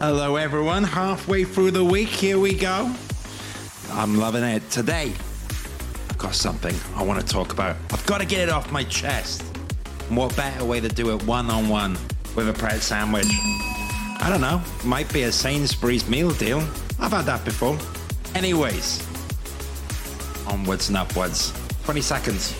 Hello, 0.00 0.36
everyone. 0.36 0.82
Halfway 0.82 1.44
through 1.44 1.72
the 1.72 1.84
week, 1.84 2.08
here 2.08 2.38
we 2.38 2.54
go. 2.54 2.90
I'm 3.90 4.16
loving 4.16 4.42
it. 4.44 4.70
Today, 4.70 5.12
I've 6.08 6.16
got 6.16 6.34
something 6.34 6.74
I 6.94 7.02
want 7.02 7.20
to 7.20 7.26
talk 7.26 7.52
about. 7.52 7.76
I've 7.92 8.06
got 8.06 8.22
to 8.22 8.26
get 8.26 8.40
it 8.40 8.48
off 8.48 8.72
my 8.72 8.84
chest. 8.84 9.44
And 10.08 10.16
what 10.16 10.34
better 10.36 10.64
way 10.64 10.80
to 10.80 10.88
do 10.88 11.14
it 11.14 11.22
one 11.24 11.50
on 11.50 11.68
one 11.68 11.98
with 12.34 12.48
a 12.48 12.54
bread 12.54 12.80
sandwich? 12.80 13.26
I 13.28 14.28
don't 14.30 14.40
know. 14.40 14.62
Might 14.86 15.12
be 15.12 15.24
a 15.24 15.32
Sainsbury's 15.32 16.08
meal 16.08 16.30
deal. 16.30 16.60
I've 16.98 17.12
had 17.12 17.26
that 17.26 17.44
before. 17.44 17.76
Anyways, 18.34 19.06
onwards 20.46 20.88
and 20.88 20.96
upwards. 20.96 21.52
20 21.86 22.00
seconds. 22.00 22.52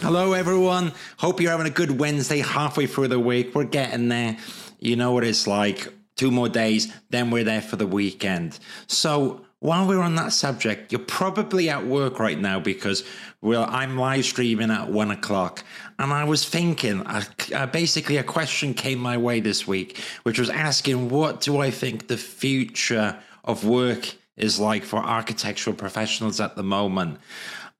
Hello, 0.00 0.32
everyone. 0.32 0.94
Hope 1.18 1.42
you're 1.42 1.50
having 1.50 1.66
a 1.66 1.68
good 1.68 2.00
Wednesday, 2.00 2.38
halfway 2.38 2.86
through 2.86 3.08
the 3.08 3.20
week. 3.20 3.54
We're 3.54 3.64
getting 3.64 4.08
there. 4.08 4.38
You 4.78 4.96
know 4.96 5.12
what 5.12 5.24
it's 5.24 5.46
like. 5.46 5.92
Two 6.16 6.30
more 6.30 6.48
days, 6.48 6.90
then 7.10 7.30
we're 7.30 7.44
there 7.44 7.60
for 7.60 7.76
the 7.76 7.86
weekend. 7.86 8.58
So, 8.86 9.44
while 9.60 9.86
we're 9.86 10.00
on 10.00 10.14
that 10.14 10.32
subject, 10.32 10.90
you're 10.90 11.00
probably 11.00 11.68
at 11.68 11.86
work 11.86 12.18
right 12.18 12.38
now 12.38 12.58
because 12.58 13.04
well, 13.42 13.66
I'm 13.68 13.96
live 13.96 14.24
streaming 14.24 14.70
at 14.70 14.90
one 14.90 15.10
o'clock, 15.10 15.62
and 15.98 16.12
I 16.12 16.24
was 16.24 16.46
thinking. 16.46 17.06
Uh, 17.06 17.66
basically, 17.66 18.16
a 18.16 18.22
question 18.22 18.74
came 18.74 18.98
my 18.98 19.16
way 19.16 19.40
this 19.40 19.66
week, 19.66 19.98
which 20.22 20.38
was 20.38 20.50
asking, 20.50 21.10
"What 21.10 21.40
do 21.40 21.58
I 21.58 21.70
think 21.70 22.08
the 22.08 22.16
future 22.16 23.18
of 23.44 23.64
work 23.64 24.14
is 24.36 24.58
like 24.58 24.82
for 24.84 24.98
architectural 24.98 25.76
professionals 25.76 26.40
at 26.40 26.56
the 26.56 26.62
moment?" 26.62 27.18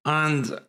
And 0.04 0.60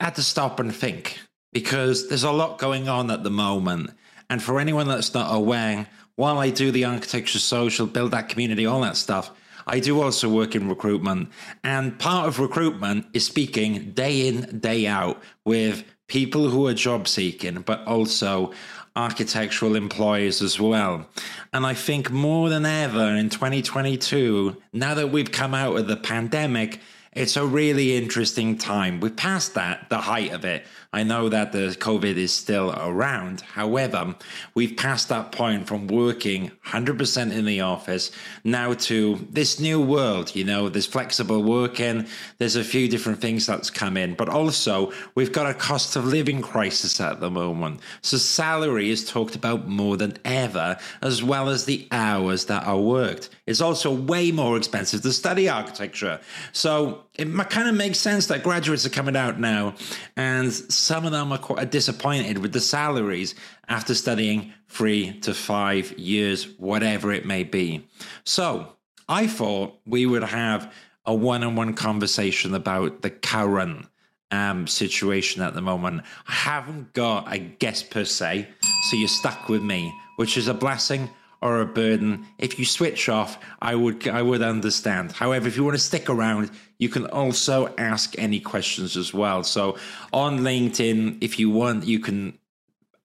I 0.00 0.04
had 0.04 0.14
to 0.16 0.22
stop 0.22 0.60
and 0.60 0.74
think 0.74 1.18
because 1.52 2.08
there's 2.08 2.24
a 2.24 2.32
lot 2.32 2.58
going 2.58 2.88
on 2.88 3.10
at 3.10 3.24
the 3.24 3.30
moment. 3.30 3.90
And 4.30 4.42
for 4.42 4.58
anyone 4.58 4.88
that's 4.88 5.12
not 5.12 5.34
aware, 5.34 5.88
while 6.16 6.38
I 6.38 6.50
do 6.50 6.70
the 6.70 6.84
architecture 6.84 7.38
social, 7.38 7.86
build 7.86 8.12
that 8.12 8.28
community, 8.28 8.64
all 8.64 8.80
that 8.80 8.96
stuff, 8.96 9.30
I 9.66 9.80
do 9.80 10.02
also 10.02 10.28
work 10.28 10.54
in 10.54 10.68
recruitment. 10.68 11.30
And 11.64 11.98
part 11.98 12.28
of 12.28 12.38
recruitment 12.38 13.06
is 13.12 13.24
speaking 13.24 13.92
day 13.92 14.28
in, 14.28 14.60
day 14.60 14.86
out 14.86 15.22
with 15.44 15.84
people 16.08 16.48
who 16.48 16.66
are 16.66 16.74
job 16.74 17.08
seeking, 17.08 17.62
but 17.62 17.86
also 17.86 18.52
architectural 18.94 19.74
employers 19.74 20.42
as 20.42 20.60
well. 20.60 21.08
And 21.52 21.64
I 21.64 21.74
think 21.74 22.10
more 22.10 22.48
than 22.48 22.66
ever 22.66 23.14
in 23.14 23.30
2022, 23.30 24.56
now 24.72 24.94
that 24.94 25.10
we've 25.10 25.32
come 25.32 25.54
out 25.54 25.76
of 25.76 25.86
the 25.86 25.96
pandemic, 25.96 26.80
it's 27.14 27.36
a 27.36 27.46
really 27.46 27.96
interesting 27.96 28.56
time. 28.56 29.00
We're 29.00 29.10
past 29.10 29.54
that, 29.54 29.88
the 29.90 29.98
height 29.98 30.32
of 30.32 30.44
it. 30.44 30.64
I 30.94 31.04
know 31.04 31.30
that 31.30 31.52
the 31.52 31.74
COVID 31.78 32.16
is 32.16 32.32
still 32.32 32.70
around. 32.72 33.40
However, 33.40 34.14
we've 34.54 34.76
passed 34.76 35.08
that 35.08 35.32
point 35.32 35.66
from 35.66 35.86
working 35.86 36.50
100% 36.66 37.32
in 37.32 37.46
the 37.46 37.62
office 37.62 38.10
now 38.44 38.74
to 38.74 39.26
this 39.30 39.58
new 39.58 39.80
world. 39.80 40.36
You 40.36 40.44
know, 40.44 40.68
there's 40.68 40.86
flexible 40.86 41.42
working, 41.42 42.06
there's 42.36 42.56
a 42.56 42.64
few 42.64 42.88
different 42.88 43.22
things 43.22 43.46
that's 43.46 43.70
come 43.70 43.96
in, 43.96 44.14
but 44.14 44.28
also 44.28 44.92
we've 45.14 45.32
got 45.32 45.50
a 45.50 45.54
cost 45.54 45.96
of 45.96 46.04
living 46.04 46.42
crisis 46.42 47.00
at 47.00 47.20
the 47.20 47.30
moment. 47.30 47.80
So 48.02 48.18
salary 48.18 48.90
is 48.90 49.08
talked 49.08 49.34
about 49.34 49.66
more 49.66 49.96
than 49.96 50.18
ever, 50.26 50.76
as 51.00 51.22
well 51.22 51.48
as 51.48 51.64
the 51.64 51.88
hours 51.90 52.44
that 52.46 52.66
are 52.66 52.78
worked. 52.78 53.30
It's 53.46 53.60
also 53.60 53.92
way 53.92 54.30
more 54.30 54.56
expensive 54.56 55.02
to 55.02 55.12
study 55.12 55.48
architecture. 55.48 56.20
So 56.52 57.04
it 57.14 57.26
kind 57.50 57.68
of 57.68 57.74
makes 57.74 57.98
sense 57.98 58.28
that 58.28 58.44
graduates 58.44 58.86
are 58.86 58.90
coming 58.90 59.16
out 59.16 59.40
now 59.40 59.74
and 60.16 60.52
some 60.52 61.04
of 61.04 61.12
them 61.12 61.32
are 61.32 61.38
quite 61.38 61.70
disappointed 61.70 62.38
with 62.38 62.52
the 62.52 62.60
salaries 62.60 63.34
after 63.68 63.94
studying 63.94 64.52
three 64.68 65.18
to 65.20 65.34
five 65.34 65.98
years, 65.98 66.56
whatever 66.58 67.12
it 67.12 67.26
may 67.26 67.42
be. 67.42 67.88
So 68.24 68.76
I 69.08 69.26
thought 69.26 69.78
we 69.86 70.06
would 70.06 70.22
have 70.22 70.72
a 71.04 71.14
one 71.14 71.42
on 71.42 71.56
one 71.56 71.74
conversation 71.74 72.54
about 72.54 73.02
the 73.02 73.10
current 73.10 73.86
um, 74.30 74.66
situation 74.68 75.42
at 75.42 75.54
the 75.54 75.60
moment. 75.60 76.02
I 76.28 76.32
haven't 76.32 76.92
got 76.92 77.32
a 77.32 77.38
guest 77.38 77.90
per 77.90 78.04
se, 78.04 78.48
so 78.88 78.96
you're 78.96 79.08
stuck 79.08 79.48
with 79.48 79.62
me, 79.62 79.92
which 80.16 80.36
is 80.36 80.46
a 80.46 80.54
blessing 80.54 81.10
or 81.42 81.60
a 81.60 81.66
burden. 81.66 82.24
If 82.38 82.58
you 82.58 82.64
switch 82.64 83.08
off, 83.08 83.38
I 83.60 83.74
would 83.74 84.06
I 84.08 84.22
would 84.22 84.42
understand. 84.42 85.12
However, 85.12 85.48
if 85.48 85.56
you 85.56 85.64
want 85.64 85.76
to 85.76 85.82
stick 85.82 86.08
around, 86.08 86.50
you 86.78 86.88
can 86.88 87.06
also 87.06 87.74
ask 87.76 88.14
any 88.16 88.40
questions 88.40 88.96
as 88.96 89.12
well. 89.12 89.42
So 89.42 89.76
on 90.12 90.38
LinkedIn, 90.38 91.18
if 91.20 91.38
you 91.38 91.50
want, 91.50 91.84
you 91.84 91.98
can 91.98 92.38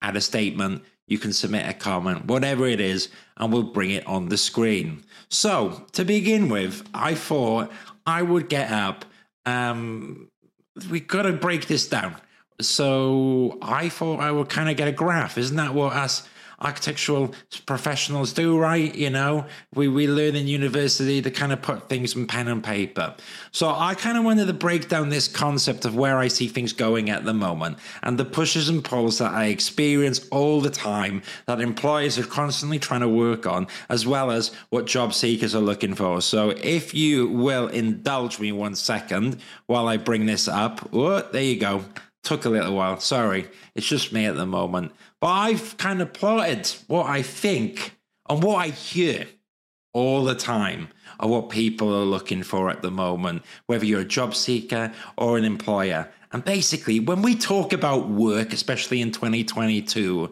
add 0.01 0.15
a 0.15 0.21
statement, 0.21 0.83
you 1.07 1.17
can 1.17 1.33
submit 1.33 1.67
a 1.67 1.73
comment, 1.73 2.25
whatever 2.25 2.67
it 2.67 2.79
is, 2.79 3.09
and 3.37 3.51
we'll 3.51 3.63
bring 3.63 3.91
it 3.91 4.05
on 4.05 4.29
the 4.29 4.37
screen. 4.37 5.03
So 5.29 5.85
to 5.93 6.05
begin 6.05 6.47
with, 6.47 6.87
I 6.93 7.15
thought 7.15 7.71
I 8.05 8.21
would 8.21 8.49
get 8.49 8.71
up. 8.71 9.03
Um, 9.45 10.29
we 10.91 10.99
got 10.99 11.23
to 11.23 11.33
break 11.33 11.67
this 11.67 11.87
down. 11.89 12.15
So 12.61 13.57
I 13.61 13.89
thought 13.89 14.19
I 14.19 14.31
would 14.31 14.49
kind 14.49 14.69
of 14.69 14.77
get 14.77 14.87
a 14.87 14.91
graph. 14.91 15.37
Isn't 15.37 15.57
that 15.57 15.73
what 15.73 15.93
us 15.93 16.27
architectural 16.59 17.33
professionals 17.65 18.33
do, 18.33 18.57
right? 18.57 18.93
You 18.95 19.09
know, 19.09 19.45
we, 19.75 19.87
we 19.87 20.07
learn 20.07 20.35
in 20.35 20.47
university 20.47 21.21
to 21.21 21.29
kind 21.29 21.53
of 21.53 21.61
put 21.61 21.87
things 21.87 22.15
in 22.15 22.25
pen 22.27 22.47
and 22.47 22.63
paper. 22.63 23.15
So 23.51 23.69
I 23.69 23.93
kind 23.93 24.17
of 24.17 24.23
wanted 24.23 24.47
to 24.47 24.53
break 24.53 24.89
down 24.89 25.09
this 25.09 25.27
concept 25.27 25.85
of 25.85 25.95
where 25.95 26.17
I 26.17 26.27
see 26.27 26.47
things 26.47 26.73
going 26.73 27.09
at 27.09 27.25
the 27.25 27.33
moment 27.33 27.77
and 28.01 28.17
the 28.17 28.25
pushes 28.25 28.69
and 28.69 28.83
pulls 28.83 29.19
that 29.19 29.33
I 29.33 29.45
experience 29.45 30.27
all 30.29 30.61
the 30.61 30.69
time 30.69 31.21
that 31.45 31.61
employers 31.61 32.17
are 32.17 32.25
constantly 32.25 32.79
trying 32.79 33.01
to 33.01 33.09
work 33.09 33.45
on, 33.45 33.67
as 33.89 34.07
well 34.07 34.31
as 34.31 34.51
what 34.69 34.85
job 34.85 35.13
seekers 35.13 35.53
are 35.53 35.61
looking 35.61 35.93
for. 35.93 36.21
So 36.21 36.49
if 36.49 36.93
you 36.93 37.27
will 37.27 37.67
indulge 37.67 38.39
me 38.39 38.51
one 38.51 38.75
second 38.75 39.39
while 39.67 39.87
I 39.87 39.97
bring 39.97 40.25
this 40.25 40.47
up, 40.47 40.89
oh, 40.93 41.21
there 41.31 41.43
you 41.43 41.59
go. 41.59 41.83
Took 42.23 42.45
a 42.45 42.49
little 42.49 42.75
while. 42.75 42.99
Sorry. 42.99 43.47
It's 43.75 43.87
just 43.87 44.11
me 44.11 44.25
at 44.25 44.35
the 44.35 44.45
moment. 44.45 44.91
But 45.19 45.27
I've 45.27 45.77
kind 45.77 46.01
of 46.01 46.13
plotted 46.13 46.67
what 46.87 47.07
I 47.07 47.21
think 47.21 47.97
and 48.29 48.43
what 48.43 48.57
I 48.57 48.67
hear 48.69 49.27
all 49.93 50.23
the 50.23 50.35
time 50.35 50.89
of 51.19 51.29
what 51.29 51.49
people 51.49 51.93
are 51.93 52.05
looking 52.05 52.43
for 52.43 52.69
at 52.69 52.81
the 52.81 52.91
moment, 52.91 53.43
whether 53.65 53.85
you're 53.85 54.01
a 54.01 54.05
job 54.05 54.35
seeker 54.35 54.93
or 55.17 55.37
an 55.37 55.43
employer. 55.43 56.07
And 56.31 56.43
basically, 56.43 56.99
when 56.99 57.21
we 57.21 57.35
talk 57.35 57.73
about 57.73 58.09
work, 58.09 58.53
especially 58.53 59.01
in 59.01 59.11
2022, 59.11 60.31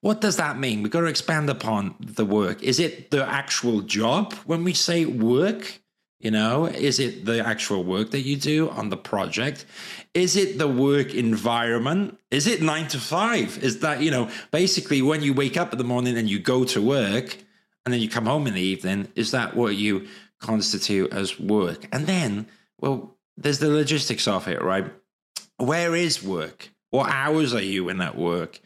what 0.00 0.20
does 0.20 0.36
that 0.36 0.58
mean? 0.58 0.82
We've 0.82 0.92
got 0.92 1.00
to 1.00 1.06
expand 1.06 1.48
upon 1.48 1.94
the 1.98 2.24
work. 2.24 2.62
Is 2.62 2.78
it 2.78 3.10
the 3.10 3.26
actual 3.26 3.80
job 3.80 4.34
when 4.44 4.62
we 4.62 4.74
say 4.74 5.06
work? 5.06 5.80
You 6.20 6.32
know, 6.32 6.66
is 6.66 6.98
it 6.98 7.24
the 7.24 7.46
actual 7.46 7.84
work 7.84 8.10
that 8.10 8.22
you 8.22 8.36
do 8.36 8.70
on 8.70 8.88
the 8.88 8.96
project? 8.96 9.64
Is 10.14 10.34
it 10.34 10.58
the 10.58 10.66
work 10.66 11.14
environment? 11.14 12.18
Is 12.32 12.48
it 12.48 12.60
nine 12.60 12.88
to 12.88 12.98
five? 12.98 13.62
Is 13.62 13.80
that, 13.80 14.02
you 14.02 14.10
know, 14.10 14.28
basically 14.50 15.00
when 15.00 15.22
you 15.22 15.32
wake 15.32 15.56
up 15.56 15.72
in 15.72 15.78
the 15.78 15.84
morning 15.84 16.18
and 16.18 16.28
you 16.28 16.40
go 16.40 16.64
to 16.64 16.82
work 16.82 17.36
and 17.84 17.94
then 17.94 18.00
you 18.00 18.08
come 18.08 18.26
home 18.26 18.48
in 18.48 18.54
the 18.54 18.60
evening, 18.60 19.06
is 19.14 19.30
that 19.30 19.54
what 19.54 19.76
you 19.76 20.08
constitute 20.40 21.12
as 21.12 21.38
work? 21.38 21.86
And 21.92 22.08
then, 22.08 22.48
well, 22.80 23.16
there's 23.36 23.60
the 23.60 23.70
logistics 23.70 24.26
of 24.26 24.48
it, 24.48 24.60
right? 24.60 24.92
Where 25.58 25.94
is 25.94 26.22
work? 26.22 26.70
What 26.90 27.10
hours 27.10 27.54
are 27.54 27.62
you 27.62 27.88
in 27.90 27.98
that 27.98 28.16
work? 28.16 28.60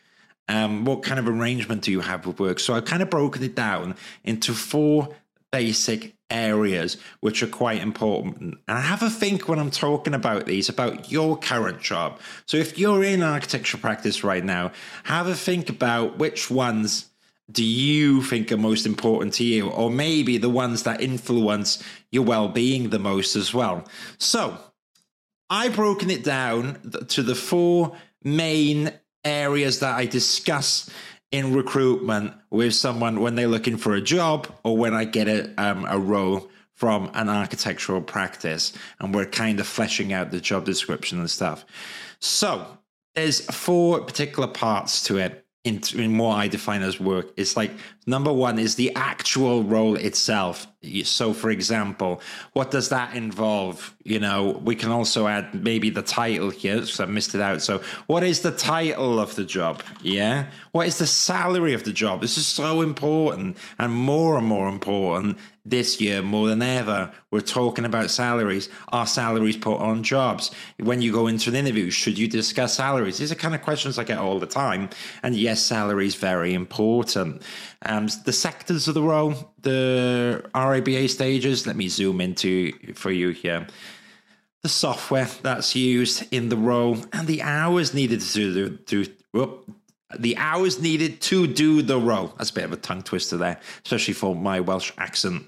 Um, 0.48 0.86
what 0.86 1.02
kind 1.02 1.20
of 1.20 1.28
arrangement 1.28 1.82
do 1.82 1.90
you 1.90 2.00
have 2.00 2.26
with 2.26 2.40
work? 2.40 2.60
So 2.60 2.74
I've 2.74 2.86
kind 2.86 3.02
of 3.02 3.10
broken 3.10 3.42
it 3.42 3.54
down 3.54 3.94
into 4.24 4.54
four 4.54 5.10
basic 5.50 6.14
areas 6.32 6.96
which 7.20 7.42
are 7.42 7.48
quite 7.48 7.80
important. 7.80 8.58
And 8.66 8.78
I 8.78 8.80
have 8.80 9.02
a 9.02 9.10
think 9.10 9.48
when 9.48 9.58
I'm 9.58 9.70
talking 9.70 10.14
about 10.14 10.46
these 10.46 10.68
about 10.68 11.12
your 11.12 11.36
current 11.36 11.80
job. 11.80 12.18
So 12.46 12.56
if 12.56 12.78
you're 12.78 13.04
in 13.04 13.22
architecture 13.22 13.78
practice 13.78 14.24
right 14.24 14.44
now, 14.44 14.72
have 15.04 15.28
a 15.28 15.34
think 15.34 15.68
about 15.68 16.18
which 16.18 16.50
ones 16.50 17.10
do 17.50 17.64
you 17.64 18.22
think 18.22 18.50
are 18.50 18.56
most 18.56 18.86
important 18.86 19.34
to 19.34 19.44
you, 19.44 19.68
or 19.68 19.90
maybe 19.90 20.38
the 20.38 20.48
ones 20.48 20.84
that 20.84 21.00
influence 21.00 21.82
your 22.10 22.24
well 22.24 22.48
being 22.48 22.90
the 22.90 22.98
most 22.98 23.36
as 23.36 23.52
well. 23.52 23.86
So 24.18 24.58
I've 25.50 25.76
broken 25.76 26.10
it 26.10 26.24
down 26.24 26.80
to 27.08 27.22
the 27.22 27.34
four 27.34 27.92
main 28.24 28.92
areas 29.24 29.80
that 29.80 29.96
I 29.96 30.06
discuss 30.06 30.88
in 31.32 31.54
recruitment 31.54 32.34
with 32.50 32.74
someone 32.74 33.20
when 33.20 33.34
they're 33.34 33.48
looking 33.48 33.78
for 33.78 33.94
a 33.94 34.00
job 34.00 34.46
or 34.62 34.76
when 34.76 34.94
I 34.94 35.04
get 35.04 35.28
a, 35.28 35.52
um, 35.60 35.86
a 35.88 35.98
role 35.98 36.50
from 36.74 37.10
an 37.14 37.28
architectural 37.28 38.02
practice 38.02 38.72
and 39.00 39.14
we're 39.14 39.26
kind 39.26 39.58
of 39.58 39.66
fleshing 39.66 40.12
out 40.12 40.30
the 40.30 40.40
job 40.40 40.64
description 40.64 41.18
and 41.18 41.30
stuff. 41.30 41.64
So 42.20 42.66
there's 43.14 43.40
four 43.46 44.00
particular 44.00 44.48
parts 44.48 45.02
to 45.04 45.18
it 45.18 45.46
in, 45.64 45.80
in 45.94 46.18
what 46.18 46.34
I 46.36 46.48
define 46.48 46.82
as 46.82 47.00
work. 47.00 47.32
It's 47.36 47.56
like 47.56 47.70
number 48.06 48.32
one 48.32 48.58
is 48.58 48.74
the 48.74 48.94
actual 48.94 49.62
role 49.62 49.96
itself. 49.96 50.66
So, 51.04 51.32
for 51.32 51.50
example, 51.50 52.20
what 52.54 52.72
does 52.72 52.88
that 52.88 53.14
involve? 53.14 53.94
You 54.02 54.18
know, 54.18 54.60
we 54.64 54.74
can 54.74 54.90
also 54.90 55.28
add 55.28 55.54
maybe 55.54 55.90
the 55.90 56.02
title 56.02 56.50
here, 56.50 56.84
so 56.86 57.04
I 57.04 57.06
missed 57.06 57.36
it 57.36 57.40
out. 57.40 57.62
So, 57.62 57.82
what 58.08 58.24
is 58.24 58.40
the 58.40 58.50
title 58.50 59.20
of 59.20 59.36
the 59.36 59.44
job? 59.44 59.82
Yeah. 60.02 60.46
What 60.72 60.88
is 60.88 60.98
the 60.98 61.06
salary 61.06 61.74
of 61.74 61.84
the 61.84 61.92
job? 61.92 62.20
This 62.20 62.36
is 62.36 62.46
so 62.46 62.80
important 62.80 63.56
and 63.78 63.92
more 63.92 64.36
and 64.36 64.46
more 64.46 64.68
important 64.68 65.38
this 65.64 66.00
year 66.00 66.22
more 66.22 66.48
than 66.48 66.62
ever. 66.62 67.12
We're 67.30 67.40
talking 67.40 67.84
about 67.84 68.10
salaries. 68.10 68.68
Are 68.88 69.06
salaries 69.06 69.56
put 69.56 69.76
on 69.76 70.02
jobs? 70.02 70.50
When 70.78 71.00
you 71.00 71.12
go 71.12 71.28
into 71.28 71.50
an 71.50 71.56
interview, 71.56 71.90
should 71.90 72.18
you 72.18 72.26
discuss 72.26 72.74
salaries? 72.74 73.18
These 73.18 73.30
are 73.30 73.36
kind 73.36 73.54
of 73.54 73.62
questions 73.62 73.98
I 73.98 74.04
get 74.04 74.18
all 74.18 74.40
the 74.40 74.46
time. 74.46 74.90
And 75.22 75.36
yes, 75.36 75.62
salary 75.62 76.06
is 76.06 76.16
very 76.16 76.52
important. 76.52 77.42
Um, 77.92 78.08
the 78.24 78.32
sectors 78.32 78.88
of 78.88 78.94
the 78.94 79.02
role, 79.02 79.34
the 79.60 80.42
RIBA 80.54 81.10
stages, 81.10 81.66
let 81.66 81.76
me 81.76 81.88
zoom 81.88 82.22
into 82.22 82.72
for 82.94 83.10
you 83.10 83.30
here. 83.30 83.66
The 84.62 84.70
software 84.70 85.28
that's 85.42 85.76
used 85.76 86.24
in 86.32 86.48
the 86.48 86.56
role 86.56 86.96
and 87.12 87.26
the 87.26 87.42
hours 87.42 87.92
needed 87.92 88.22
to 88.22 88.70
do, 88.70 89.04
whoop, 89.32 89.70
the 90.18 90.38
hours 90.38 90.80
needed 90.80 91.20
to 91.22 91.46
do 91.46 91.82
the 91.82 91.98
role. 91.98 92.32
That's 92.38 92.48
a 92.48 92.54
bit 92.54 92.64
of 92.64 92.72
a 92.72 92.76
tongue 92.76 93.02
twister 93.02 93.36
there, 93.36 93.60
especially 93.84 94.14
for 94.14 94.34
my 94.34 94.60
Welsh 94.60 94.92
accent. 94.96 95.44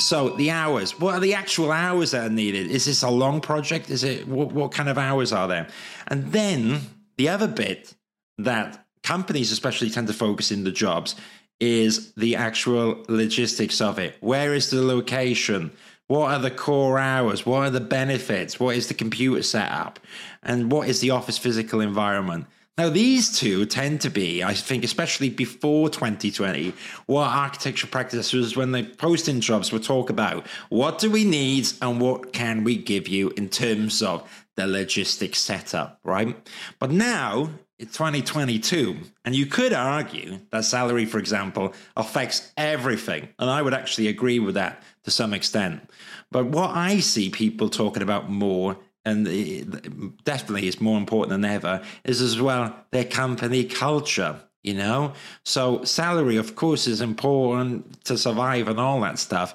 So 0.00 0.30
the 0.30 0.50
hours, 0.50 1.00
what 1.00 1.14
are 1.14 1.20
the 1.20 1.32
actual 1.32 1.72
hours 1.72 2.10
that 2.10 2.26
are 2.26 2.34
needed? 2.34 2.70
Is 2.70 2.84
this 2.84 3.02
a 3.02 3.08
long 3.08 3.40
project? 3.40 3.88
Is 3.88 4.04
it 4.04 4.28
what, 4.28 4.52
what 4.52 4.72
kind 4.72 4.90
of 4.90 4.98
hours 4.98 5.32
are 5.32 5.48
there? 5.48 5.68
And 6.08 6.32
then 6.32 6.80
the 7.16 7.30
other 7.30 7.48
bit 7.48 7.94
that 8.36 8.84
companies 9.02 9.52
especially 9.52 9.88
tend 9.88 10.08
to 10.08 10.12
focus 10.12 10.50
in 10.50 10.64
the 10.64 10.72
jobs 10.72 11.14
is 11.60 12.12
the 12.12 12.36
actual 12.36 13.04
logistics 13.08 13.80
of 13.80 13.98
it. 13.98 14.16
Where 14.20 14.54
is 14.54 14.70
the 14.70 14.82
location? 14.82 15.72
What 16.06 16.30
are 16.30 16.38
the 16.38 16.50
core 16.50 16.98
hours? 16.98 17.44
What 17.44 17.66
are 17.66 17.70
the 17.70 17.80
benefits? 17.80 18.60
What 18.60 18.76
is 18.76 18.88
the 18.88 18.94
computer 18.94 19.42
setup? 19.42 19.98
And 20.42 20.70
what 20.70 20.88
is 20.88 21.00
the 21.00 21.10
office 21.10 21.38
physical 21.38 21.80
environment? 21.80 22.46
Now, 22.78 22.90
these 22.90 23.38
two 23.38 23.64
tend 23.64 24.02
to 24.02 24.10
be, 24.10 24.44
I 24.44 24.52
think, 24.52 24.84
especially 24.84 25.30
before 25.30 25.88
2020, 25.88 26.74
what 27.06 27.26
architecture 27.26 27.86
practices, 27.86 28.54
when 28.54 28.72
they 28.72 28.82
post 28.82 29.30
in 29.30 29.40
jobs, 29.40 29.72
will 29.72 29.80
talk 29.80 30.10
about 30.10 30.46
what 30.68 30.98
do 30.98 31.10
we 31.10 31.24
need 31.24 31.68
and 31.80 32.02
what 32.02 32.34
can 32.34 32.64
we 32.64 32.76
give 32.76 33.08
you 33.08 33.30
in 33.30 33.48
terms 33.48 34.02
of 34.02 34.28
the 34.56 34.66
logistics 34.66 35.38
setup, 35.38 36.00
right? 36.04 36.36
But 36.78 36.90
now 36.90 37.48
it's 37.78 37.96
2022, 37.96 38.96
and 39.24 39.34
you 39.34 39.46
could 39.46 39.72
argue 39.72 40.40
that 40.50 40.66
salary, 40.66 41.06
for 41.06 41.18
example, 41.18 41.72
affects 41.96 42.52
everything. 42.58 43.30
And 43.38 43.48
I 43.48 43.62
would 43.62 43.74
actually 43.74 44.08
agree 44.08 44.38
with 44.38 44.54
that 44.54 44.82
to 45.04 45.10
some 45.10 45.32
extent. 45.32 45.88
But 46.30 46.46
what 46.46 46.70
I 46.76 47.00
see 47.00 47.30
people 47.30 47.70
talking 47.70 48.02
about 48.02 48.30
more 48.30 48.76
and 49.06 50.14
definitely 50.24 50.68
it's 50.68 50.80
more 50.80 50.98
important 50.98 51.30
than 51.30 51.44
ever, 51.50 51.82
is 52.04 52.20
as 52.20 52.40
well 52.40 52.76
their 52.90 53.04
company 53.04 53.64
culture. 53.64 54.40
You 54.62 54.74
know, 54.74 55.12
so 55.44 55.84
salary, 55.84 56.36
of 56.36 56.56
course, 56.56 56.88
is 56.88 57.00
important 57.00 58.02
to 58.04 58.18
survive 58.18 58.66
and 58.66 58.80
all 58.80 59.00
that 59.02 59.20
stuff. 59.20 59.54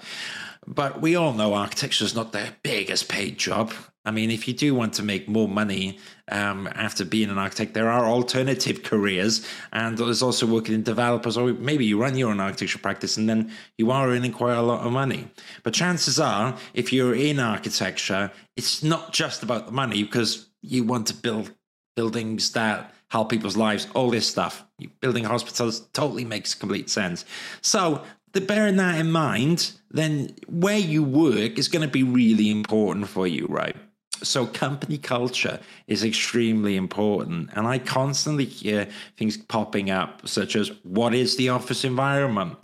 But 0.65 1.01
we 1.01 1.17
all 1.17 1.33
know 1.33 1.53
architecture 1.53 2.05
is 2.05 2.15
not 2.15 2.31
the 2.31 2.47
biggest 2.63 3.09
paid 3.09 3.37
job. 3.37 3.73
I 4.03 4.09
mean, 4.09 4.31
if 4.31 4.47
you 4.47 4.53
do 4.55 4.73
want 4.73 4.93
to 4.93 5.03
make 5.03 5.27
more 5.27 5.47
money 5.47 5.99
um, 6.31 6.67
after 6.73 7.05
being 7.05 7.29
an 7.29 7.37
architect, 7.37 7.75
there 7.75 7.89
are 7.89 8.05
alternative 8.05 8.81
careers, 8.81 9.45
and 9.71 9.95
there's 9.97 10.23
also 10.23 10.47
working 10.47 10.73
in 10.73 10.81
developers, 10.81 11.37
or 11.37 11.53
maybe 11.53 11.85
you 11.85 12.01
run 12.01 12.17
your 12.17 12.31
own 12.31 12.39
architecture 12.39 12.79
practice 12.79 13.17
and 13.17 13.29
then 13.29 13.51
you 13.77 13.91
are 13.91 14.09
earning 14.09 14.31
quite 14.31 14.55
a 14.55 14.61
lot 14.61 14.85
of 14.85 14.91
money. 14.91 15.27
But 15.61 15.75
chances 15.75 16.19
are, 16.19 16.57
if 16.73 16.91
you're 16.91 17.13
in 17.13 17.39
architecture, 17.39 18.31
it's 18.57 18.81
not 18.81 19.13
just 19.13 19.43
about 19.43 19.67
the 19.67 19.71
money 19.71 20.03
because 20.03 20.49
you 20.61 20.83
want 20.83 21.05
to 21.07 21.13
build 21.13 21.53
buildings 21.95 22.53
that 22.53 22.93
help 23.09 23.29
people's 23.29 23.57
lives, 23.57 23.87
all 23.93 24.09
this 24.09 24.25
stuff. 24.25 24.65
Building 25.01 25.25
hospitals 25.25 25.81
totally 25.93 26.25
makes 26.25 26.55
complete 26.55 26.89
sense. 26.89 27.25
So 27.61 28.03
the 28.31 28.41
bearing 28.41 28.77
that 28.77 28.97
in 28.99 29.11
mind, 29.11 29.73
then 29.91 30.33
where 30.47 30.77
you 30.77 31.03
work 31.03 31.59
is 31.59 31.67
going 31.67 31.81
to 31.81 31.91
be 31.91 32.03
really 32.03 32.49
important 32.49 33.09
for 33.09 33.27
you, 33.27 33.45
right? 33.49 33.75
So, 34.23 34.45
company 34.45 34.97
culture 34.97 35.59
is 35.87 36.03
extremely 36.03 36.75
important. 36.75 37.49
And 37.53 37.67
I 37.67 37.79
constantly 37.79 38.45
hear 38.45 38.87
things 39.17 39.37
popping 39.37 39.89
up, 39.89 40.27
such 40.27 40.55
as 40.55 40.71
what 40.83 41.13
is 41.13 41.37
the 41.37 41.49
office 41.49 41.83
environment? 41.83 42.57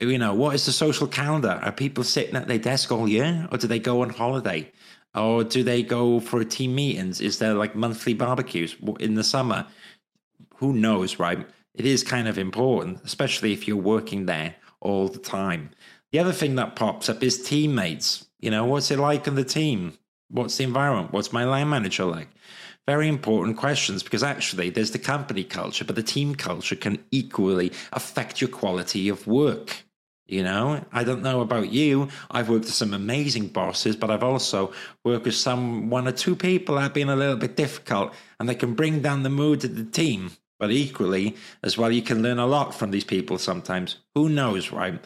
You 0.00 0.18
know, 0.18 0.34
what 0.34 0.54
is 0.54 0.66
the 0.66 0.72
social 0.72 1.06
calendar? 1.06 1.60
Are 1.62 1.72
people 1.72 2.04
sitting 2.04 2.36
at 2.36 2.48
their 2.48 2.58
desk 2.58 2.90
all 2.90 3.08
year 3.08 3.48
or 3.50 3.58
do 3.58 3.66
they 3.66 3.78
go 3.78 4.02
on 4.02 4.10
holiday? 4.10 4.70
Or 5.14 5.44
do 5.44 5.62
they 5.62 5.82
go 5.82 6.18
for 6.18 6.42
team 6.44 6.74
meetings? 6.74 7.20
Is 7.20 7.38
there 7.38 7.54
like 7.54 7.76
monthly 7.76 8.14
barbecues 8.14 8.76
in 8.98 9.14
the 9.14 9.22
summer? 9.22 9.66
Who 10.56 10.72
knows, 10.72 11.18
right? 11.18 11.46
It 11.74 11.86
is 11.86 12.02
kind 12.02 12.28
of 12.28 12.38
important, 12.38 13.00
especially 13.04 13.52
if 13.52 13.66
you're 13.66 13.76
working 13.76 14.26
there 14.26 14.56
all 14.80 15.08
the 15.08 15.18
time. 15.18 15.70
The 16.12 16.18
other 16.18 16.32
thing 16.32 16.56
that 16.56 16.76
pops 16.76 17.08
up 17.08 17.22
is 17.22 17.42
teammates. 17.42 18.26
You 18.40 18.50
know, 18.50 18.64
what's 18.64 18.90
it 18.90 18.98
like 18.98 19.26
on 19.26 19.34
the 19.34 19.44
team? 19.44 19.98
What's 20.28 20.56
the 20.56 20.64
environment? 20.64 21.12
What's 21.12 21.32
my 21.32 21.44
line 21.44 21.68
manager 21.68 22.04
like? 22.04 22.28
Very 22.86 23.08
important 23.08 23.56
questions 23.56 24.02
because 24.02 24.22
actually 24.22 24.70
there's 24.70 24.90
the 24.90 24.98
company 24.98 25.44
culture, 25.44 25.84
but 25.84 25.96
the 25.96 26.02
team 26.02 26.34
culture 26.34 26.76
can 26.76 27.02
equally 27.10 27.72
affect 27.92 28.40
your 28.40 28.50
quality 28.50 29.08
of 29.08 29.26
work. 29.26 29.84
You 30.26 30.42
know, 30.42 30.82
I 30.90 31.04
don't 31.04 31.22
know 31.22 31.42
about 31.42 31.70
you. 31.70 32.08
I've 32.30 32.48
worked 32.48 32.64
with 32.64 32.74
some 32.74 32.94
amazing 32.94 33.48
bosses, 33.48 33.94
but 33.94 34.10
I've 34.10 34.22
also 34.22 34.72
worked 35.04 35.26
with 35.26 35.34
some 35.34 35.90
one 35.90 36.08
or 36.08 36.12
two 36.12 36.34
people 36.34 36.76
that 36.76 36.82
have 36.82 36.94
been 36.94 37.10
a 37.10 37.16
little 37.16 37.36
bit 37.36 37.56
difficult 37.56 38.14
and 38.40 38.48
they 38.48 38.54
can 38.54 38.74
bring 38.74 39.02
down 39.02 39.22
the 39.22 39.30
mood 39.30 39.64
of 39.64 39.76
the 39.76 39.84
team. 39.84 40.30
But 40.58 40.70
equally, 40.70 41.36
as 41.62 41.76
well, 41.76 41.90
you 41.90 42.00
can 42.00 42.22
learn 42.22 42.38
a 42.38 42.46
lot 42.46 42.74
from 42.74 42.90
these 42.90 43.04
people 43.04 43.38
sometimes. 43.38 43.96
Who 44.14 44.28
knows, 44.28 44.70
right? 44.70 45.02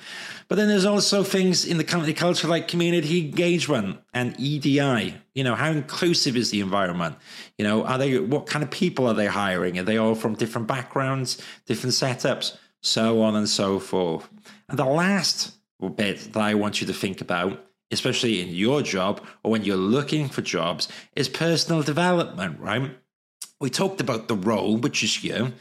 But 0.47 0.57
then 0.57 0.69
there's 0.69 0.85
also 0.85 1.25
things 1.25 1.65
in 1.65 1.79
the 1.79 1.85
company 1.85 2.13
culture 2.13 2.47
like 2.47 2.69
community 2.69 3.27
engagement 3.27 3.99
and 4.13 4.39
EDI. 4.39 5.15
You 5.35 5.45
know, 5.45 5.55
how 5.55 5.71
inclusive 5.71 6.37
is 6.37 6.51
the 6.51 6.61
environment? 6.61 7.17
You 7.57 7.65
know, 7.65 7.85
are 7.85 7.99
they 7.99 8.19
what 8.19 8.47
kind 8.47 8.63
of 8.63 8.71
people 8.71 9.07
are 9.07 9.15
they 9.15 9.27
hiring? 9.27 9.79
Are 9.79 9.85
they 9.85 9.97
all 9.97 10.15
from 10.15 10.35
different 10.35 10.69
backgrounds, 10.69 11.43
different 11.67 11.95
setups, 11.95 12.57
so 12.83 13.23
on 13.23 13.35
and 13.35 13.49
so 13.49 13.79
forth? 13.79 14.29
And 14.69 14.79
the 14.79 14.85
last 14.85 15.57
bit 15.97 16.33
that 16.33 16.43
I 16.43 16.55
want 16.55 16.81
you 16.81 16.87
to 16.89 16.93
think 16.93 17.21
about 17.21 17.65
especially 17.91 18.41
in 18.41 18.49
your 18.49 18.83
job 18.83 19.25
or 19.43 19.51
when 19.51 19.65
you're 19.65 19.77
looking 19.77 20.29
for 20.29 20.43
jobs, 20.43 20.89
is 21.17 21.29
personal 21.29 21.83
development, 21.83 22.61
right? 22.61 22.97
We 23.61 23.71
talked 23.71 24.01
about 24.01 24.29
the 24.29 24.37
role, 24.37 24.77
which 24.77 25.03
is 25.03 25.23
you. 25.25 25.53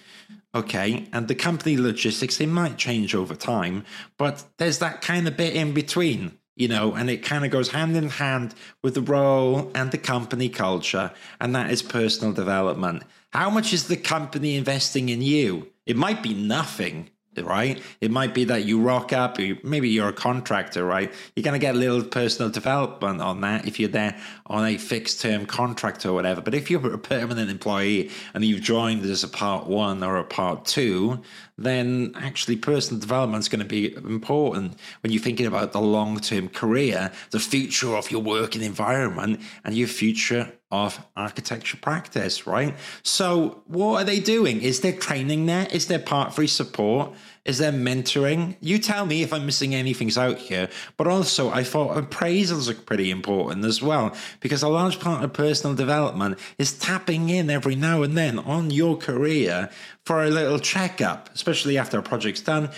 Okay. 0.55 1.07
And 1.13 1.27
the 1.27 1.35
company 1.35 1.77
logistics, 1.77 2.37
they 2.37 2.45
might 2.45 2.77
change 2.77 3.13
over 3.13 3.35
time, 3.35 3.85
but 4.17 4.43
there's 4.57 4.79
that 4.79 5.01
kind 5.01 5.27
of 5.27 5.37
bit 5.37 5.55
in 5.55 5.73
between, 5.73 6.37
you 6.55 6.67
know, 6.67 6.95
and 6.95 7.09
it 7.09 7.23
kind 7.23 7.45
of 7.45 7.51
goes 7.51 7.69
hand 7.69 7.95
in 7.95 8.09
hand 8.09 8.55
with 8.83 8.95
the 8.95 9.01
role 9.01 9.71
and 9.75 9.91
the 9.91 9.97
company 9.97 10.49
culture. 10.49 11.11
And 11.39 11.55
that 11.55 11.69
is 11.71 11.81
personal 11.83 12.33
development. 12.33 13.03
How 13.31 13.49
much 13.49 13.73
is 13.73 13.87
the 13.87 13.97
company 13.97 14.55
investing 14.55 15.09
in 15.09 15.21
you? 15.21 15.67
It 15.85 15.97
might 15.97 16.23
be 16.23 16.33
nothing, 16.33 17.09
right? 17.45 17.81
It 18.01 18.11
might 18.11 18.33
be 18.33 18.45
that 18.45 18.65
you 18.65 18.81
rock 18.81 19.13
up, 19.13 19.37
maybe 19.63 19.89
you're 19.89 20.09
a 20.09 20.13
contractor, 20.13 20.85
right? 20.85 21.11
You're 21.35 21.43
going 21.43 21.59
to 21.59 21.65
get 21.65 21.75
a 21.75 21.77
little 21.77 22.03
personal 22.03 22.51
development 22.51 23.21
on 23.21 23.41
that 23.41 23.67
if 23.67 23.79
you're 23.79 23.89
there 23.89 24.17
on 24.47 24.65
a 24.65 24.77
fixed 24.77 25.21
term 25.21 25.45
contract 25.45 26.05
or 26.05 26.13
whatever. 26.13 26.41
But 26.41 26.55
if 26.55 26.69
you're 26.69 26.93
a 26.93 26.97
permanent 26.97 27.49
employee 27.49 28.11
and 28.33 28.43
you've 28.43 28.61
joined 28.61 29.03
as 29.05 29.23
a 29.23 29.27
part 29.27 29.67
one 29.67 30.03
or 30.03 30.17
a 30.17 30.23
part 30.23 30.65
two, 30.65 31.21
then 31.57 32.13
actually 32.15 32.55
personal 32.55 32.99
development 32.99 33.41
is 33.41 33.49
going 33.49 33.59
to 33.59 33.65
be 33.65 33.93
important 33.95 34.77
when 35.01 35.11
you're 35.11 35.21
thinking 35.21 35.45
about 35.45 35.71
the 35.71 35.81
long 35.81 36.19
term 36.19 36.49
career, 36.49 37.11
the 37.31 37.39
future 37.39 37.95
of 37.95 38.11
your 38.11 38.21
working 38.21 38.61
environment, 38.61 39.41
and 39.63 39.75
your 39.75 39.87
future 39.87 40.51
of 40.69 40.99
architecture 41.15 41.77
practice, 41.77 42.45
right? 42.45 42.75
So, 43.01 43.63
what 43.67 44.01
are 44.01 44.05
they 44.05 44.19
doing? 44.19 44.61
Is 44.61 44.81
there 44.81 44.91
training 44.91 45.45
there? 45.45 45.67
Is 45.71 45.87
there 45.87 45.99
part 45.99 46.33
three 46.33 46.47
support? 46.47 47.13
Is 47.47 47.59
there 47.59 47.71
mentoring? 47.71 48.57
You 48.59 48.77
tell 48.77 49.05
me 49.05 49.23
if 49.23 49.31
I'm 49.31 49.45
missing 49.45 49.73
anything 49.73 50.11
out 50.17 50.37
here. 50.37 50.69
But 50.97 51.07
also, 51.07 51.49
I 51.49 51.63
thought 51.63 51.95
appraisals 51.95 52.69
are 52.69 52.73
pretty 52.73 53.09
important 53.09 53.63
as 53.63 53.81
well, 53.81 54.13
because 54.41 54.61
a 54.63 54.67
large 54.67 54.99
part 54.99 55.23
of 55.23 55.31
personal 55.31 55.73
development 55.73 56.37
is 56.57 56.77
tapping 56.77 57.29
in 57.29 57.49
every 57.49 57.75
now 57.75 58.03
and 58.03 58.17
then 58.17 58.37
on 58.37 58.69
your 58.69 58.97
career 58.97 59.69
for 60.05 60.23
a 60.23 60.29
little 60.29 60.59
checkup, 60.59 61.29
especially 61.33 61.77
after 61.77 61.97
a 61.97 62.03
project's 62.03 62.41
done. 62.41 62.69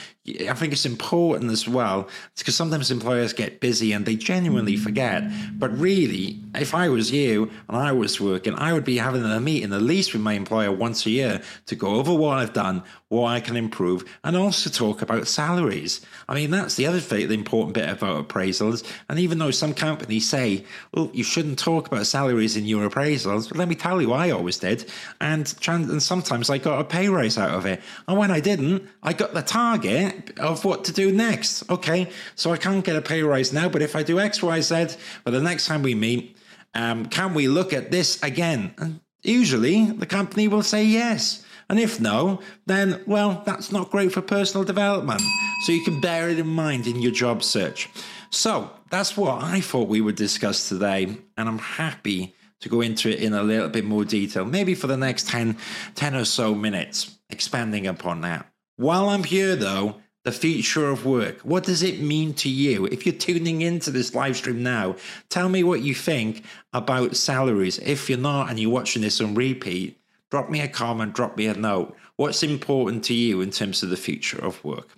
I 0.49 0.53
think 0.53 0.73
it's 0.73 0.85
important 0.85 1.51
as 1.51 1.67
well 1.67 2.07
because 2.37 2.55
sometimes 2.55 2.91
employers 2.91 3.33
get 3.33 3.59
busy 3.59 3.93
and 3.93 4.05
they 4.05 4.15
genuinely 4.15 4.75
mm. 4.75 4.83
forget. 4.83 5.23
But 5.57 5.77
really, 5.77 6.39
if 6.55 6.73
I 6.73 6.89
was 6.89 7.11
you 7.11 7.49
and 7.67 7.77
I 7.77 7.91
was 7.91 8.19
working, 8.19 8.55
I 8.55 8.73
would 8.73 8.85
be 8.85 8.97
having 8.97 9.23
a 9.23 9.39
meeting 9.39 9.73
at 9.73 9.81
least 9.81 10.13
with 10.13 10.21
my 10.21 10.33
employer 10.33 10.71
once 10.71 11.05
a 11.05 11.09
year 11.09 11.41
to 11.67 11.75
go 11.75 11.95
over 11.95 12.13
what 12.13 12.39
I've 12.39 12.53
done, 12.53 12.83
what 13.09 13.29
I 13.29 13.39
can 13.39 13.55
improve, 13.55 14.03
and 14.23 14.35
also 14.35 14.69
talk 14.69 15.01
about 15.01 15.27
salaries. 15.27 16.05
I 16.27 16.35
mean, 16.35 16.51
that's 16.51 16.75
the 16.75 16.85
other 16.85 16.99
thing, 16.99 17.27
the 17.27 17.33
important 17.33 17.73
bit 17.73 17.89
about 17.89 18.27
appraisals. 18.27 18.85
And 19.09 19.19
even 19.19 19.39
though 19.39 19.51
some 19.51 19.73
companies 19.73 20.29
say, 20.29 20.65
well, 20.93 21.09
you 21.13 21.23
shouldn't 21.23 21.59
talk 21.59 21.87
about 21.87 22.07
salaries 22.07 22.55
in 22.55 22.65
your 22.65 22.89
appraisals, 22.89 23.49
but 23.49 23.57
let 23.57 23.67
me 23.67 23.75
tell 23.75 24.01
you, 24.01 24.13
I 24.13 24.31
always 24.31 24.57
did. 24.57 24.89
And, 25.21 25.53
and 25.67 26.03
sometimes 26.03 26.49
I 26.49 26.57
got 26.57 26.79
a 26.79 26.83
pay 26.83 27.09
raise 27.09 27.37
out 27.37 27.51
of 27.51 27.65
it. 27.65 27.81
And 28.07 28.17
when 28.17 28.31
I 28.31 28.39
didn't, 28.39 28.87
I 29.03 29.13
got 29.13 29.33
the 29.33 29.41
target 29.41 30.18
of 30.37 30.65
what 30.65 30.83
to 30.85 30.91
do 30.91 31.11
next. 31.11 31.69
Okay, 31.69 32.09
so 32.35 32.51
I 32.51 32.57
can't 32.57 32.83
get 32.83 32.95
a 32.95 33.01
pay 33.01 33.23
rise 33.23 33.53
now, 33.53 33.69
but 33.69 33.81
if 33.81 33.95
I 33.95 34.03
do 34.03 34.19
X, 34.19 34.41
Y, 34.41 34.61
Z, 34.61 34.95
but 35.23 35.31
the 35.31 35.41
next 35.41 35.65
time 35.65 35.83
we 35.83 35.95
meet, 35.95 36.37
um, 36.73 37.05
can 37.05 37.33
we 37.33 37.47
look 37.47 37.73
at 37.73 37.91
this 37.91 38.21
again? 38.23 38.73
And 38.77 38.99
usually 39.21 39.91
the 39.91 40.05
company 40.05 40.47
will 40.47 40.63
say 40.63 40.83
yes. 40.83 41.45
And 41.69 41.79
if 41.79 41.99
no, 41.99 42.41
then, 42.65 43.01
well, 43.05 43.43
that's 43.45 43.71
not 43.71 43.91
great 43.91 44.11
for 44.11 44.21
personal 44.21 44.63
development. 44.63 45.21
So 45.65 45.71
you 45.71 45.83
can 45.83 46.01
bear 46.01 46.29
it 46.29 46.39
in 46.39 46.47
mind 46.47 46.87
in 46.87 47.01
your 47.01 47.11
job 47.11 47.43
search. 47.43 47.89
So 48.31 48.71
that's 48.89 49.15
what 49.15 49.43
I 49.43 49.61
thought 49.61 49.87
we 49.87 50.01
would 50.01 50.15
discuss 50.15 50.67
today. 50.67 51.17
And 51.37 51.47
I'm 51.47 51.59
happy 51.59 52.33
to 52.61 52.69
go 52.69 52.81
into 52.81 53.09
it 53.09 53.19
in 53.19 53.33
a 53.33 53.43
little 53.43 53.69
bit 53.69 53.85
more 53.85 54.03
detail, 54.03 54.45
maybe 54.45 54.75
for 54.75 54.87
the 54.87 54.97
next 54.97 55.27
10, 55.27 55.57
10 55.95 56.15
or 56.15 56.25
so 56.25 56.53
minutes, 56.53 57.17
expanding 57.29 57.87
upon 57.87 58.21
that. 58.21 58.45
While 58.75 59.09
I'm 59.09 59.23
here, 59.23 59.55
though, 59.55 60.01
the 60.29 60.37
future 60.37 60.87
of 60.87 61.07
work. 61.07 61.39
What 61.39 61.63
does 61.63 61.81
it 61.81 62.01
mean 62.01 62.35
to 62.35 62.49
you? 62.49 62.85
If 62.85 63.03
you're 63.03 63.15
tuning 63.15 63.63
into 63.63 63.89
this 63.89 64.13
live 64.13 64.37
stream 64.37 64.61
now, 64.61 64.95
tell 65.29 65.49
me 65.49 65.63
what 65.63 65.81
you 65.81 65.95
think 65.95 66.43
about 66.71 67.15
salaries. 67.15 67.79
If 67.79 68.09
you're 68.09 68.19
not 68.19 68.47
and 68.47 68.59
you're 68.59 68.69
watching 68.69 69.01
this 69.01 69.19
on 69.21 69.33
repeat, 69.33 69.99
drop 70.29 70.51
me 70.51 70.61
a 70.61 70.67
comment, 70.67 71.15
drop 71.15 71.35
me 71.35 71.47
a 71.47 71.55
note. 71.55 71.97
What's 72.17 72.43
important 72.43 73.03
to 73.05 73.15
you 73.15 73.41
in 73.41 73.49
terms 73.49 73.81
of 73.81 73.89
the 73.89 73.97
future 73.97 74.37
of 74.37 74.63
work? 74.63 74.89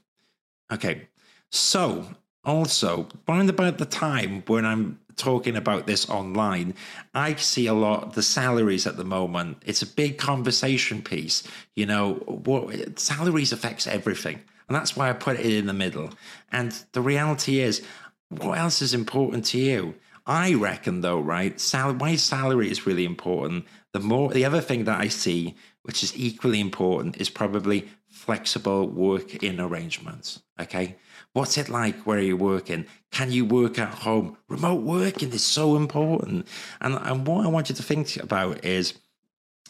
Okay, 0.69 1.07
so 1.49 2.07
also, 2.43 3.07
around 3.29 3.49
about 3.49 3.77
the 3.77 3.85
time 3.85 4.43
when 4.47 4.65
I'm 4.65 4.99
talking 5.15 5.55
about 5.55 5.87
this 5.87 6.09
online, 6.09 6.73
I 7.13 7.35
see 7.35 7.67
a 7.67 7.73
lot 7.73 8.15
the 8.15 8.23
salaries 8.23 8.85
at 8.85 8.97
the 8.97 9.05
moment. 9.05 9.63
It's 9.65 9.81
a 9.81 9.87
big 9.87 10.17
conversation 10.17 11.01
piece. 11.01 11.43
You 11.73 11.85
know, 11.85 12.15
what 12.25 12.99
salaries 12.99 13.53
affects 13.53 13.87
everything. 13.87 14.41
And 14.71 14.75
that's 14.77 14.95
why 14.95 15.09
I 15.09 15.13
put 15.13 15.37
it 15.37 15.45
in 15.45 15.65
the 15.65 15.73
middle. 15.73 16.11
And 16.49 16.71
the 16.93 17.01
reality 17.01 17.59
is, 17.59 17.85
what 18.29 18.57
else 18.57 18.81
is 18.81 18.93
important 18.93 19.43
to 19.47 19.57
you? 19.57 19.95
I 20.25 20.53
reckon 20.53 21.01
though, 21.01 21.19
right? 21.19 21.59
Sal- 21.59 21.95
why 21.95 22.15
salary 22.15 22.71
is 22.71 22.87
really 22.87 23.03
important. 23.03 23.65
The 23.91 23.99
more 23.99 24.29
the 24.29 24.45
other 24.45 24.61
thing 24.61 24.85
that 24.85 25.01
I 25.01 25.09
see, 25.09 25.55
which 25.81 26.03
is 26.03 26.17
equally 26.17 26.61
important, 26.61 27.17
is 27.17 27.29
probably 27.29 27.89
flexible 28.07 28.87
work 28.87 29.43
in 29.43 29.59
arrangements. 29.59 30.41
Okay. 30.57 30.95
What's 31.33 31.57
it 31.57 31.67
like 31.67 32.07
where 32.07 32.21
you're 32.21 32.37
working? 32.37 32.85
Can 33.11 33.29
you 33.29 33.43
work 33.43 33.77
at 33.77 33.93
home? 33.93 34.37
Remote 34.47 34.83
working 34.83 35.33
is 35.33 35.43
so 35.43 35.75
important. 35.75 36.47
And, 36.79 36.95
and 36.95 37.27
what 37.27 37.45
I 37.45 37.49
want 37.49 37.67
you 37.67 37.75
to 37.75 37.83
think 37.83 38.15
about 38.23 38.63
is 38.63 38.93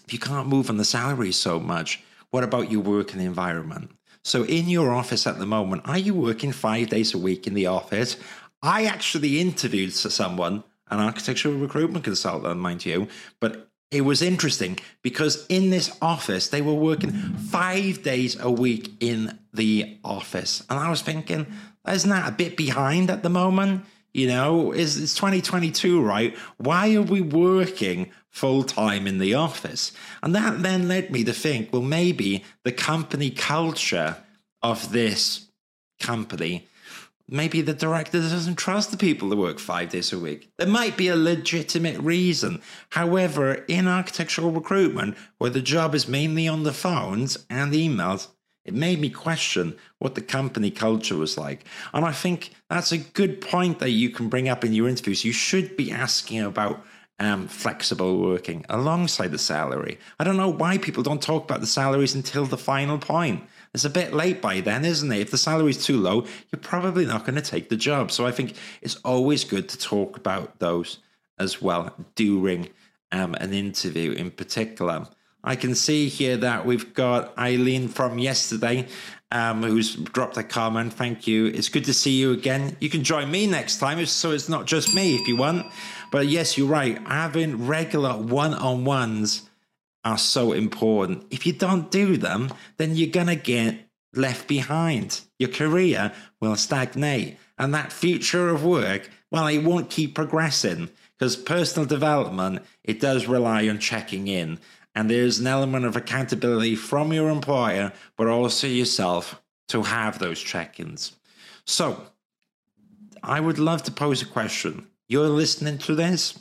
if 0.05 0.13
you 0.13 0.19
can't 0.19 0.47
move 0.47 0.69
on 0.69 0.77
the 0.77 0.85
salary 0.85 1.31
so 1.31 1.59
much, 1.59 2.03
what 2.29 2.43
about 2.43 2.71
your 2.71 2.81
working 2.81 3.19
environment? 3.19 3.89
So, 4.23 4.43
in 4.43 4.69
your 4.69 4.91
office 4.91 5.25
at 5.25 5.39
the 5.39 5.45
moment, 5.45 5.81
are 5.85 5.97
you 5.97 6.13
working 6.13 6.51
five 6.51 6.89
days 6.89 7.13
a 7.13 7.17
week 7.17 7.47
in 7.47 7.53
the 7.53 7.65
office? 7.65 8.17
I 8.61 8.85
actually 8.85 9.39
interviewed 9.39 9.93
someone, 9.93 10.63
an 10.89 10.99
architectural 10.99 11.55
recruitment 11.55 12.05
consultant, 12.05 12.59
mind 12.59 12.85
you, 12.85 13.07
but 13.39 13.71
it 13.89 14.01
was 14.01 14.21
interesting 14.21 14.79
because 15.01 15.45
in 15.47 15.69
this 15.69 15.95
office, 16.01 16.49
they 16.49 16.61
were 16.61 16.73
working 16.73 17.11
five 17.11 18.03
days 18.03 18.39
a 18.39 18.49
week 18.49 18.91
in 18.99 19.37
the 19.53 19.97
office. 20.03 20.63
And 20.69 20.79
I 20.79 20.89
was 20.89 21.01
thinking, 21.01 21.47
isn't 21.87 22.09
that 22.09 22.29
a 22.29 22.35
bit 22.35 22.55
behind 22.55 23.09
at 23.09 23.23
the 23.23 23.29
moment? 23.29 23.85
You 24.13 24.27
know, 24.27 24.71
it's, 24.71 24.97
it's 24.97 25.15
2022, 25.15 26.01
right? 26.01 26.37
Why 26.57 26.93
are 26.95 27.01
we 27.01 27.21
working 27.21 28.11
full 28.29 28.63
time 28.63 29.07
in 29.07 29.19
the 29.19 29.33
office? 29.33 29.91
And 30.21 30.35
that 30.35 30.61
then 30.63 30.87
led 30.87 31.11
me 31.11 31.23
to 31.23 31.33
think, 31.33 31.71
well, 31.71 31.81
maybe 31.81 32.43
the 32.63 32.71
company 32.71 33.29
culture 33.29 34.17
of 34.61 34.91
this 34.91 35.47
company 35.99 36.67
Maybe 37.33 37.61
the 37.61 37.73
director 37.73 38.19
doesn't 38.19 38.57
trust 38.57 38.91
the 38.91 38.97
people 38.97 39.29
that 39.29 39.37
work 39.37 39.57
five 39.57 39.89
days 39.89 40.11
a 40.11 40.19
week. 40.19 40.51
There 40.57 40.67
might 40.67 40.97
be 40.97 41.07
a 41.07 41.15
legitimate 41.15 41.97
reason. 42.01 42.61
However, 42.89 43.63
in 43.69 43.87
architectural 43.87 44.51
recruitment, 44.51 45.15
where 45.37 45.49
the 45.49 45.61
job 45.61 45.95
is 45.95 46.09
mainly 46.09 46.49
on 46.49 46.63
the 46.63 46.73
phones 46.73 47.37
and 47.49 47.71
emails, 47.71 48.27
it 48.65 48.73
made 48.73 48.99
me 48.99 49.09
question 49.09 49.75
what 49.99 50.15
the 50.15 50.21
company 50.21 50.71
culture 50.71 51.17
was 51.17 51.37
like. 51.37 51.65
And 51.93 52.05
I 52.05 52.11
think 52.11 52.51
that's 52.69 52.91
a 52.91 52.97
good 52.97 53.41
point 53.41 53.79
that 53.79 53.89
you 53.89 54.09
can 54.09 54.29
bring 54.29 54.49
up 54.49 54.63
in 54.63 54.73
your 54.73 54.87
interviews. 54.87 55.25
You 55.25 55.33
should 55.33 55.75
be 55.75 55.91
asking 55.91 56.41
about 56.41 56.83
um, 57.19 57.47
flexible 57.47 58.19
working 58.19 58.65
alongside 58.69 59.31
the 59.31 59.37
salary. 59.37 59.99
I 60.19 60.23
don't 60.23 60.37
know 60.37 60.49
why 60.49 60.77
people 60.77 61.03
don't 61.03 61.21
talk 61.21 61.43
about 61.43 61.61
the 61.61 61.67
salaries 61.67 62.15
until 62.15 62.45
the 62.45 62.57
final 62.57 62.97
point. 62.97 63.43
It's 63.73 63.85
a 63.85 63.89
bit 63.89 64.13
late 64.13 64.41
by 64.41 64.59
then, 64.59 64.83
isn't 64.83 65.11
it? 65.11 65.19
If 65.19 65.31
the 65.31 65.37
salary 65.37 65.69
is 65.69 65.85
too 65.85 65.99
low, 65.99 66.25
you're 66.51 66.59
probably 66.61 67.05
not 67.05 67.25
going 67.25 67.35
to 67.35 67.41
take 67.41 67.69
the 67.69 67.77
job. 67.77 68.11
So 68.11 68.25
I 68.25 68.31
think 68.31 68.55
it's 68.81 68.97
always 68.97 69.43
good 69.43 69.69
to 69.69 69.77
talk 69.77 70.17
about 70.17 70.59
those 70.59 70.97
as 71.39 71.61
well 71.61 71.95
during 72.15 72.69
um, 73.11 73.35
an 73.35 73.53
interview 73.53 74.11
in 74.11 74.31
particular. 74.31 75.07
I 75.43 75.55
can 75.55 75.75
see 75.75 76.07
here 76.07 76.37
that 76.37 76.65
we've 76.65 76.93
got 76.93 77.37
Eileen 77.37 77.87
from 77.87 78.19
yesterday 78.19 78.87
um, 79.31 79.63
who's 79.63 79.95
dropped 79.95 80.37
a 80.37 80.43
comment. 80.43 80.93
Thank 80.93 81.25
you. 81.25 81.47
It's 81.47 81.69
good 81.69 81.85
to 81.85 81.93
see 81.93 82.19
you 82.19 82.31
again. 82.31 82.75
You 82.79 82.89
can 82.89 83.03
join 83.03 83.31
me 83.31 83.47
next 83.47 83.79
time, 83.79 84.05
so 84.05 84.31
it's 84.31 84.49
not 84.49 84.65
just 84.65 84.93
me 84.93 85.15
if 85.15 85.27
you 85.27 85.37
want. 85.37 85.65
But 86.11 86.27
yes, 86.27 86.57
you're 86.57 86.67
right. 86.67 86.99
Having 87.07 87.67
regular 87.67 88.11
one 88.11 88.53
on 88.53 88.83
ones 88.83 89.49
are 90.03 90.17
so 90.17 90.51
important. 90.51 91.25
If 91.31 91.45
you 91.45 91.53
don't 91.53 91.89
do 91.89 92.17
them, 92.17 92.51
then 92.77 92.95
you're 92.95 93.09
going 93.09 93.27
to 93.27 93.35
get 93.35 93.87
left 94.13 94.47
behind. 94.47 95.21
Your 95.39 95.49
career 95.49 96.11
will 96.41 96.55
stagnate. 96.55 97.37
And 97.57 97.73
that 97.73 97.93
future 97.93 98.49
of 98.49 98.65
work, 98.65 99.09
well, 99.29 99.47
it 99.47 99.59
won't 99.59 99.89
keep 99.89 100.15
progressing 100.15 100.89
because 101.17 101.35
personal 101.35 101.87
development, 101.87 102.63
it 102.83 102.99
does 102.99 103.27
rely 103.27 103.69
on 103.69 103.77
checking 103.79 104.27
in. 104.27 104.59
And 104.93 105.09
there's 105.09 105.39
an 105.39 105.47
element 105.47 105.85
of 105.85 105.95
accountability 105.95 106.75
from 106.75 107.13
your 107.13 107.29
employer, 107.29 107.93
but 108.17 108.27
also 108.27 108.67
yourself 108.67 109.41
to 109.69 109.83
have 109.83 110.19
those 110.19 110.39
check 110.39 110.79
ins. 110.79 111.13
So, 111.65 112.03
I 113.23 113.39
would 113.39 113.59
love 113.59 113.83
to 113.83 113.91
pose 113.91 114.21
a 114.21 114.25
question. 114.25 114.87
You're 115.07 115.29
listening 115.29 115.77
to 115.79 115.95
this, 115.95 116.39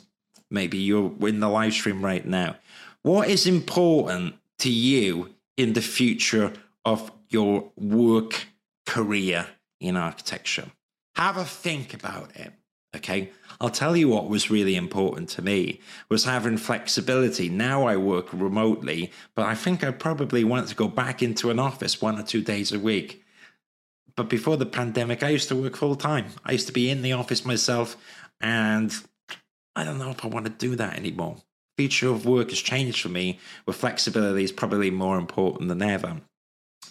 maybe 0.49 0.77
you're 0.77 1.13
in 1.27 1.39
the 1.39 1.49
live 1.49 1.73
stream 1.73 2.03
right 2.03 2.25
now. 2.25 2.57
What 3.03 3.29
is 3.29 3.47
important 3.47 4.35
to 4.59 4.71
you 4.71 5.33
in 5.57 5.73
the 5.73 5.81
future 5.81 6.53
of 6.85 7.11
your 7.29 7.71
work 7.75 8.47
career 8.85 9.47
in 9.79 9.95
architecture? 9.95 10.67
Have 11.15 11.37
a 11.37 11.45
think 11.45 11.93
about 11.93 12.35
it. 12.35 12.53
Okay. 12.95 13.31
I'll 13.59 13.69
tell 13.69 13.95
you 13.95 14.09
what 14.09 14.27
was 14.27 14.49
really 14.49 14.75
important 14.75 15.29
to 15.29 15.41
me 15.41 15.79
was 16.09 16.25
having 16.25 16.57
flexibility. 16.57 17.47
Now 17.47 17.85
I 17.85 17.95
work 17.95 18.33
remotely, 18.33 19.11
but 19.35 19.45
I 19.45 19.55
think 19.55 19.83
I 19.83 19.91
probably 19.91 20.43
want 20.43 20.67
to 20.67 20.75
go 20.75 20.87
back 20.87 21.21
into 21.21 21.51
an 21.51 21.59
office 21.59 22.01
one 22.01 22.19
or 22.19 22.23
two 22.23 22.41
days 22.41 22.71
a 22.71 22.79
week. 22.79 23.23
But 24.15 24.29
before 24.29 24.57
the 24.57 24.65
pandemic, 24.65 25.23
I 25.23 25.29
used 25.29 25.47
to 25.49 25.55
work 25.55 25.77
full 25.77 25.95
time. 25.95 26.27
I 26.43 26.51
used 26.51 26.67
to 26.67 26.73
be 26.73 26.89
in 26.89 27.01
the 27.01 27.13
office 27.13 27.45
myself, 27.45 27.95
and 28.41 28.91
I 29.75 29.83
don't 29.83 29.99
know 29.99 30.09
if 30.09 30.25
I 30.25 30.27
want 30.27 30.45
to 30.47 30.51
do 30.51 30.75
that 30.75 30.97
anymore 30.97 31.37
future 31.81 32.09
of 32.09 32.27
work 32.27 32.51
has 32.51 32.59
changed 32.59 33.01
for 33.01 33.09
me, 33.09 33.39
where 33.63 33.73
flexibility 33.73 34.43
is 34.43 34.51
probably 34.51 34.91
more 34.91 35.17
important 35.17 35.67
than 35.67 35.81
ever. 35.81 36.21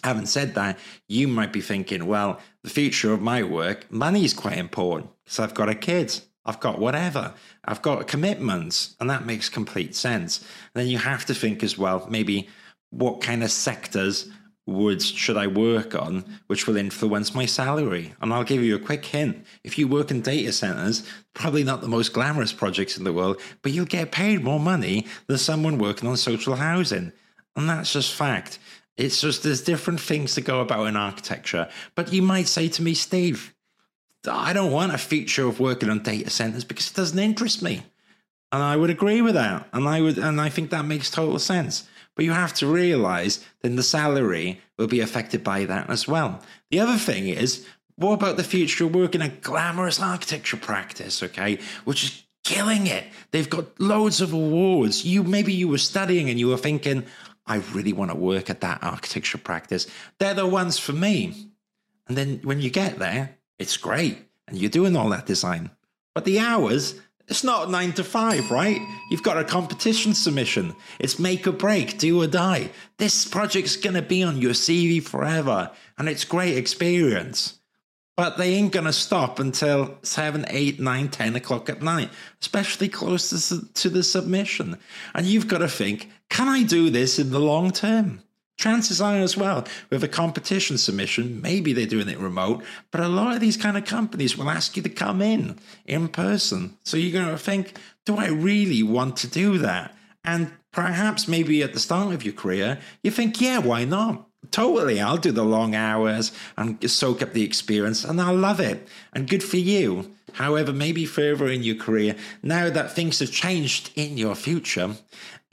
Having 0.03 0.25
said 0.25 0.55
that, 0.55 0.79
you 1.07 1.27
might 1.27 1.53
be 1.53 1.61
thinking, 1.61 2.07
well, 2.07 2.39
the 2.63 2.69
future 2.69 3.13
of 3.13 3.21
my 3.21 3.43
work, 3.43 3.91
money 3.91 4.25
is 4.25 4.33
quite 4.33 4.57
important 4.57 5.11
because 5.23 5.39
I've 5.39 5.53
got 5.53 5.69
a 5.69 5.75
kid, 5.75 6.19
I've 6.45 6.59
got 6.59 6.79
whatever, 6.79 7.33
I've 7.65 7.81
got 7.81 8.07
commitments, 8.07 8.95
and 8.99 9.09
that 9.09 9.25
makes 9.25 9.47
complete 9.49 9.95
sense. 9.95 10.39
And 10.39 10.81
then 10.81 10.87
you 10.87 10.97
have 10.97 11.25
to 11.25 11.35
think 11.35 11.63
as 11.63 11.77
well, 11.77 12.07
maybe 12.09 12.49
what 12.89 13.21
kind 13.21 13.43
of 13.43 13.51
sectors 13.51 14.29
would 14.67 15.01
should 15.01 15.37
I 15.37 15.47
work 15.47 15.95
on, 15.95 16.23
which 16.47 16.67
will 16.67 16.77
influence 16.77 17.33
my 17.33 17.45
salary. 17.45 18.13
And 18.21 18.33
I'll 18.33 18.43
give 18.43 18.63
you 18.63 18.75
a 18.75 18.79
quick 18.79 19.05
hint. 19.05 19.45
If 19.63 19.77
you 19.77 19.87
work 19.87 20.11
in 20.11 20.21
data 20.21 20.51
centers, 20.51 21.07
probably 21.33 21.63
not 21.63 21.81
the 21.81 21.87
most 21.87 22.13
glamorous 22.13 22.53
projects 22.53 22.97
in 22.97 23.03
the 23.03 23.13
world, 23.13 23.39
but 23.61 23.71
you'll 23.71 23.85
get 23.85 24.11
paid 24.11 24.43
more 24.43 24.59
money 24.59 25.07
than 25.27 25.37
someone 25.37 25.77
working 25.77 26.07
on 26.07 26.17
social 26.17 26.55
housing. 26.55 27.11
And 27.55 27.69
that's 27.69 27.93
just 27.93 28.13
fact. 28.13 28.59
It's 29.01 29.21
just 29.21 29.43
there's 29.43 29.61
different 29.61 29.99
things 29.99 30.35
to 30.35 30.41
go 30.41 30.61
about 30.61 30.85
in 30.85 30.95
architecture. 30.95 31.69
But 31.95 32.13
you 32.13 32.21
might 32.21 32.47
say 32.47 32.69
to 32.69 32.81
me, 32.81 32.93
Steve, 32.93 33.53
I 34.29 34.53
don't 34.53 34.71
want 34.71 34.93
a 34.93 34.97
feature 34.97 35.47
of 35.47 35.59
working 35.59 35.89
on 35.89 36.03
data 36.03 36.29
centers 36.29 36.63
because 36.63 36.91
it 36.91 36.95
doesn't 36.95 37.17
interest 37.17 37.61
me. 37.61 37.83
And 38.51 38.61
I 38.61 38.75
would 38.75 38.89
agree 38.89 39.21
with 39.21 39.33
that. 39.33 39.67
And 39.73 39.87
I 39.87 40.01
would 40.01 40.17
and 40.17 40.39
I 40.39 40.49
think 40.49 40.69
that 40.69 40.85
makes 40.85 41.09
total 41.09 41.39
sense. 41.39 41.87
But 42.15 42.25
you 42.25 42.31
have 42.33 42.53
to 42.55 42.67
realize 42.67 43.43
then 43.61 43.75
the 43.75 43.83
salary 43.83 44.61
will 44.77 44.87
be 44.87 44.99
affected 44.99 45.43
by 45.43 45.65
that 45.65 45.89
as 45.89 46.07
well. 46.07 46.41
The 46.69 46.79
other 46.79 46.97
thing 46.97 47.29
is, 47.29 47.65
what 47.95 48.13
about 48.13 48.37
the 48.37 48.43
future 48.43 48.85
of 48.85 48.93
working 48.93 49.21
a 49.21 49.29
glamorous 49.29 49.99
architecture 49.99 50.57
practice, 50.57 51.23
okay? 51.23 51.59
Which 51.85 52.03
is 52.03 52.23
killing 52.43 52.87
it. 52.87 53.05
They've 53.31 53.49
got 53.49 53.79
loads 53.79 54.21
of 54.21 54.33
awards. 54.33 55.05
You 55.05 55.23
maybe 55.23 55.53
you 55.53 55.67
were 55.67 55.77
studying 55.77 56.29
and 56.29 56.39
you 56.39 56.49
were 56.49 56.57
thinking, 56.57 57.05
I 57.45 57.57
really 57.73 57.93
want 57.93 58.11
to 58.11 58.17
work 58.17 58.49
at 58.49 58.61
that 58.61 58.83
architecture 58.83 59.37
practice. 59.37 59.87
They're 60.19 60.33
the 60.33 60.45
ones 60.45 60.77
for 60.77 60.93
me. 60.93 61.51
And 62.07 62.17
then 62.17 62.41
when 62.43 62.59
you 62.59 62.69
get 62.69 62.99
there, 62.99 63.37
it's 63.57 63.77
great. 63.77 64.17
And 64.47 64.57
you're 64.57 64.69
doing 64.69 64.95
all 64.95 65.09
that 65.09 65.25
design. 65.25 65.71
But 66.13 66.25
the 66.25 66.39
hours, 66.39 66.99
it's 67.27 67.43
not 67.43 67.69
nine 67.69 67.93
to 67.93 68.03
five, 68.03 68.51
right? 68.51 68.81
You've 69.09 69.23
got 69.23 69.37
a 69.37 69.45
competition 69.45 70.13
submission. 70.13 70.75
It's 70.99 71.19
make 71.19 71.47
or 71.47 71.53
break, 71.53 71.97
do 71.97 72.21
or 72.21 72.27
die. 72.27 72.71
This 72.97 73.25
project's 73.25 73.77
going 73.77 73.95
to 73.95 74.01
be 74.01 74.23
on 74.23 74.41
your 74.41 74.51
CV 74.51 75.01
forever. 75.01 75.71
And 75.97 76.09
it's 76.09 76.25
great 76.25 76.57
experience. 76.57 77.60
But 78.17 78.37
they 78.37 78.53
ain't 78.53 78.73
going 78.73 78.85
to 78.85 78.93
stop 78.93 79.39
until 79.39 79.97
7, 80.03 80.45
8, 80.47 80.79
9, 80.79 81.09
10 81.09 81.35
o'clock 81.35 81.69
at 81.69 81.81
night, 81.81 82.09
especially 82.41 82.89
close 82.89 83.49
to, 83.49 83.73
to 83.73 83.89
the 83.89 84.03
submission. 84.03 84.77
And 85.15 85.25
you've 85.25 85.47
got 85.47 85.59
to 85.59 85.67
think, 85.67 86.09
can 86.29 86.47
I 86.47 86.63
do 86.63 86.89
this 86.89 87.19
in 87.19 87.31
the 87.31 87.39
long 87.39 87.71
term? 87.71 88.21
Chances 88.57 89.01
are, 89.01 89.17
as 89.17 89.35
well, 89.35 89.65
with 89.89 90.03
a 90.03 90.07
competition 90.07 90.77
submission, 90.77 91.41
maybe 91.41 91.73
they're 91.73 91.87
doing 91.87 92.09
it 92.09 92.19
remote, 92.19 92.63
but 92.91 93.01
a 93.01 93.07
lot 93.07 93.33
of 93.33 93.41
these 93.41 93.57
kind 93.57 93.75
of 93.75 93.85
companies 93.85 94.37
will 94.37 94.51
ask 94.51 94.77
you 94.77 94.83
to 94.83 94.89
come 94.89 95.19
in 95.19 95.57
in 95.85 96.07
person. 96.07 96.77
So 96.83 96.95
you're 96.95 97.11
going 97.11 97.33
to 97.33 97.41
think, 97.41 97.73
do 98.05 98.17
I 98.17 98.27
really 98.27 98.83
want 98.83 99.17
to 99.17 99.27
do 99.27 99.57
that? 99.59 99.95
And 100.23 100.51
perhaps 100.71 101.27
maybe 101.27 101.63
at 101.63 101.73
the 101.73 101.79
start 101.79 102.13
of 102.13 102.23
your 102.23 102.35
career, 102.35 102.79
you 103.01 103.09
think, 103.09 103.41
yeah, 103.41 103.57
why 103.57 103.85
not? 103.85 104.27
Totally, 104.49 104.99
I'll 104.99 105.17
do 105.17 105.31
the 105.31 105.45
long 105.45 105.75
hours 105.75 106.31
and 106.57 106.89
soak 106.89 107.21
up 107.21 107.33
the 107.33 107.43
experience, 107.43 108.03
and 108.03 108.19
I'll 108.19 108.35
love 108.35 108.59
it. 108.59 108.87
And 109.13 109.29
good 109.29 109.43
for 109.43 109.57
you. 109.57 110.15
However, 110.33 110.73
maybe 110.73 111.05
further 111.05 111.47
in 111.47 111.61
your 111.61 111.75
career, 111.75 112.15
now 112.41 112.69
that 112.69 112.93
things 112.93 113.19
have 113.19 113.31
changed 113.31 113.91
in 113.95 114.17
your 114.17 114.33
future, 114.33 114.95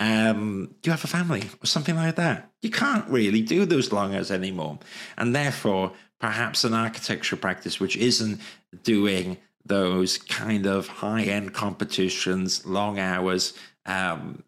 um, 0.01 0.75
you 0.85 0.91
have 0.91 1.05
a 1.05 1.09
family 1.09 1.45
or 1.63 1.67
something 1.67 1.97
like 1.97 2.17
that. 2.17 2.51
You 2.63 2.71
can't 2.71 3.09
really 3.09 3.43
do 3.43 3.67
those 3.67 3.93
long 3.93 4.15
hours 4.15 4.31
anymore. 4.31 4.79
And 5.17 5.35
therefore, 5.35 5.93
perhaps 6.21 6.65
an 6.65 6.75
architecture 6.75 7.37
practice 7.37 7.81
which 7.81 7.97
isn't 7.97 8.41
doing 8.83 9.37
those 9.67 10.17
kind 10.17 10.67
of 10.67 10.89
high 10.89 11.23
end 11.23 11.53
competitions, 11.53 12.65
long 12.65 12.99
hours, 12.99 13.53
um, 13.87 14.43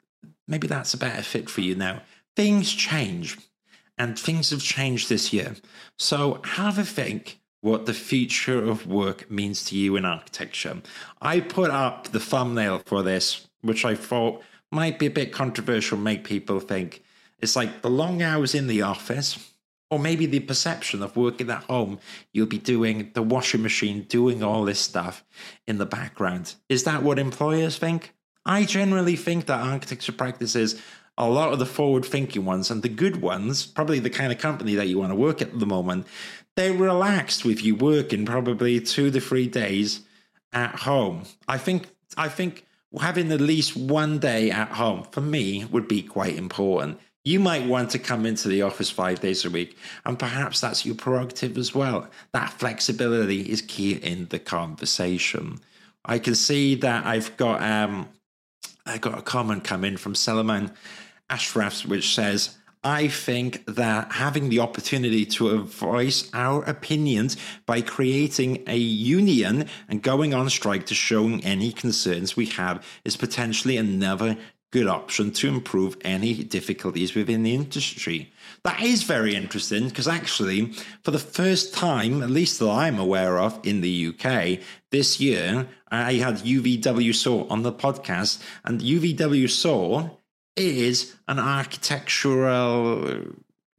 maybe 0.49 0.67
that's 0.67 0.95
a 0.95 0.99
better 0.99 1.23
fit 1.23 1.51
for 1.51 1.61
you 1.61 1.75
now. 1.75 2.03
Things 2.37 2.73
change 2.73 3.37
and 4.01 4.19
things 4.19 4.49
have 4.49 4.63
changed 4.63 5.11
this 5.11 5.31
year. 5.31 5.55
So 5.99 6.41
have 6.43 6.79
a 6.79 6.85
think 6.85 7.39
what 7.61 7.85
the 7.85 7.93
future 7.93 8.65
of 8.65 8.87
work 8.87 9.31
means 9.31 9.63
to 9.67 9.77
you 9.77 9.95
in 9.95 10.07
architecture. 10.07 10.79
I 11.21 11.41
put 11.41 11.71
up 11.71 12.09
the 12.09 12.19
thumbnail 12.19 12.81
for 12.87 13.03
this, 13.03 13.47
which 13.61 13.85
I 13.85 13.95
thought 13.95 14.43
might 14.73 14.99
be 14.99 15.05
a 15.05 15.11
bit 15.11 15.35
controversial, 15.35 15.99
make 15.99 16.25
people 16.25 16.61
think 16.61 17.03
it's 17.41 17.57
like 17.57 17.83
the 17.83 17.91
long 17.91 18.23
hours 18.23 18.55
in 18.55 18.69
the 18.69 18.81
office, 18.81 19.53
or 19.91 19.99
maybe 19.99 20.25
the 20.25 20.41
perception 20.41 21.03
of 21.03 21.15
working 21.15 21.51
at 21.51 21.65
home, 21.65 21.99
you'll 22.33 22.47
be 22.47 22.59
doing 22.59 23.11
the 23.13 23.23
washing 23.23 23.61
machine, 23.61 24.05
doing 24.05 24.43
all 24.43 24.65
this 24.65 24.81
stuff 24.81 25.23
in 25.67 25.77
the 25.77 25.85
background. 25.85 26.55
Is 26.71 26.85
that 26.85 27.03
what 27.03 27.19
employers 27.19 27.77
think? 27.77 28.15
I 28.47 28.65
generally 28.65 29.17
think 29.17 29.45
that 29.47 29.61
architecture 29.61 30.13
practices 30.13 30.81
a 31.19 31.29
lot 31.29 31.53
of 31.53 31.59
the 31.59 31.67
forward 31.67 32.05
thinking 32.05 32.45
ones 32.45 32.71
and 32.71 32.83
the 32.83 32.89
good 32.89 33.21
ones, 33.21 33.67
probably 33.67 33.99
the 33.99 34.11
kind 34.11 34.33
of 34.33 34.39
company 34.39 34.75
that 34.75 34.89
you 34.89 34.99
want 34.99 35.11
to 35.11 35.17
work 35.17 35.43
at 35.43 35.59
the 35.59 35.67
moment, 35.67 36.07
they're 36.57 36.73
relaxed 36.73 37.45
with 37.45 37.63
you 37.63 37.75
working 37.75 38.25
probably 38.25 38.81
two 38.81 39.11
to 39.11 39.21
three 39.21 39.47
days 39.47 40.01
at 40.53 40.75
home. 40.75 41.25
I 41.47 41.59
think 41.59 41.89
I 42.17 42.29
think 42.29 42.67
having 42.99 43.31
at 43.33 43.41
least 43.41 43.77
one 43.77 44.19
day 44.19 44.51
at 44.51 44.73
home 44.73 45.05
for 45.11 45.21
me 45.21 45.65
would 45.67 45.87
be 45.87 46.03
quite 46.03 46.37
important. 46.37 46.99
You 47.25 47.39
might 47.39 47.67
want 47.67 47.91
to 47.91 47.99
come 47.99 48.25
into 48.25 48.49
the 48.49 48.63
office 48.63 48.91
five 48.91 49.21
days 49.21 49.45
a 49.45 49.51
week, 49.51 49.77
and 50.07 50.19
perhaps 50.19 50.61
that's 50.61 50.87
your 50.87 50.95
prerogative 50.95 51.59
as 51.59 51.75
well. 51.75 52.09
That 52.33 52.51
flexibility 52.51 53.43
is 53.43 53.61
key 53.63 53.93
in 53.93 54.27
the 54.29 54.39
conversation. 54.39 55.61
I 56.05 56.19
can 56.19 56.35
see 56.35 56.75
that 56.77 57.05
I've 57.05 57.37
got 57.37 57.63
um, 57.63 58.09
I 58.87 58.99
got 58.99 59.19
a 59.19 59.23
comment 59.23 59.65
come 59.65 59.85
in 59.85 59.99
from 59.99 60.15
Solomon 60.15 60.73
Ashraf, 61.31 61.87
which 61.87 62.15
says, 62.15 62.59
I 62.83 63.09
think 63.09 63.67
that 63.67 64.13
having 64.13 64.49
the 64.49 64.61
opportunity 64.61 65.27
to 65.27 65.63
voice 65.65 66.31
our 66.33 66.63
opinions 66.65 67.37
by 67.67 67.83
creating 67.83 68.65
a 68.67 68.77
union 68.77 69.67
and 69.89 70.03
going 70.03 70.33
on 70.33 70.49
strike 70.49 70.87
to 70.87 70.95
show 70.95 71.27
any 71.43 71.73
concerns 71.73 72.37
we 72.37 72.47
have 72.47 72.85
is 73.05 73.19
potentially 73.19 73.77
another 73.77 74.39
good 74.71 74.87
option 74.87 75.33
to 75.33 75.49
improve 75.49 75.97
any 76.03 76.43
difficulties 76.45 77.15
within 77.15 77.43
the 77.43 77.55
industry. 77.55 78.33
That 78.63 78.81
is 78.81 79.03
very 79.03 79.35
interesting 79.35 79.89
because 79.89 80.09
actually, 80.09 80.73
for 81.03 81.11
the 81.11 81.19
first 81.19 81.75
time, 81.75 82.23
at 82.23 82.31
least 82.31 82.61
that 82.61 82.71
I'm 82.71 82.99
aware 82.99 83.39
of 83.39 83.59
in 83.65 83.81
the 83.81 84.15
UK 84.15 84.61
this 84.91 85.21
year, 85.21 85.69
I 85.91 86.15
had 86.15 86.37
UVW-SAW 86.37 87.51
on 87.51 87.63
the 87.63 87.73
podcast, 87.73 88.41
and 88.65 88.81
UVW-SAW 88.81 90.20
is 90.57 91.17
an 91.29 91.39
architectural 91.39 93.09
uh, 93.09 93.19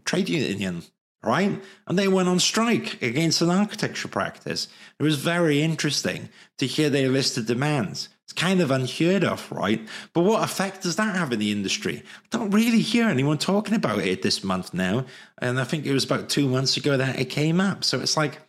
trade 0.05 0.29
union, 0.29 0.84
right? 1.23 1.62
And 1.88 1.99
they 1.99 2.07
went 2.07 2.29
on 2.29 2.39
strike 2.39 3.01
against 3.01 3.41
an 3.41 3.49
architecture 3.49 4.07
practice. 4.07 4.67
It 4.99 5.03
was 5.03 5.17
very 5.17 5.62
interesting 5.62 6.29
to 6.57 6.65
hear 6.65 6.89
their 6.89 7.10
list 7.10 7.38
of 7.38 7.45
demands. 7.45 8.10
It's 8.23 8.34
kind 8.34 8.62
of 8.62 8.71
unheard 8.71 9.23
of, 9.23 9.51
right? 9.51 9.86
But 10.13 10.23
what 10.23 10.43
effect 10.43 10.84
does 10.84 10.95
that 10.95 11.17
have 11.17 11.34
in 11.34 11.39
the 11.39 11.51
industry? 11.51 12.03
I 12.05 12.38
don't 12.38 12.51
really 12.51 12.79
hear 12.79 13.10
anyone 13.10 13.38
talking 13.38 13.75
about 13.75 13.99
it 13.99 14.21
this 14.21 14.43
month 14.43 14.73
now. 14.73 15.05
And 15.39 15.60
I 15.60 15.65
think 15.65 15.86
it 15.86 15.93
was 15.93 16.05
about 16.05 16.29
two 16.29 16.47
months 16.47 16.77
ago 16.77 16.95
that 16.95 17.19
it 17.19 17.25
came 17.25 17.60
up. 17.60 17.84
So 17.84 17.99
it's 17.99 18.15
like, 18.15 18.39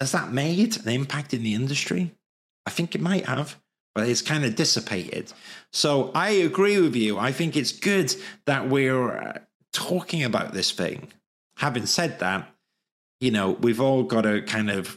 has 0.00 0.12
that 0.12 0.32
made 0.32 0.76
an 0.78 0.88
impact 0.88 1.32
in 1.32 1.42
the 1.42 1.54
industry? 1.54 2.14
I 2.66 2.70
think 2.70 2.94
it 2.94 3.00
might 3.00 3.26
have 3.26 3.56
but 3.98 4.08
it's 4.08 4.22
kind 4.22 4.44
of 4.44 4.54
dissipated. 4.54 5.32
So 5.72 6.12
I 6.14 6.30
agree 6.30 6.80
with 6.80 6.94
you. 6.94 7.18
I 7.18 7.32
think 7.32 7.56
it's 7.56 7.72
good 7.72 8.14
that 8.44 8.68
we're 8.68 9.10
uh, 9.10 9.38
talking 9.72 10.22
about 10.22 10.52
this 10.52 10.70
thing. 10.70 11.08
Having 11.56 11.86
said 11.86 12.20
that, 12.20 12.48
you 13.18 13.32
know, 13.32 13.50
we've 13.50 13.80
all 13.80 14.04
got 14.04 14.20
to 14.20 14.42
kind 14.42 14.70
of 14.70 14.96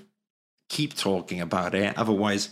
keep 0.69 0.93
talking 0.93 1.41
about 1.41 1.73
it. 1.73 1.97
Otherwise, 1.97 2.49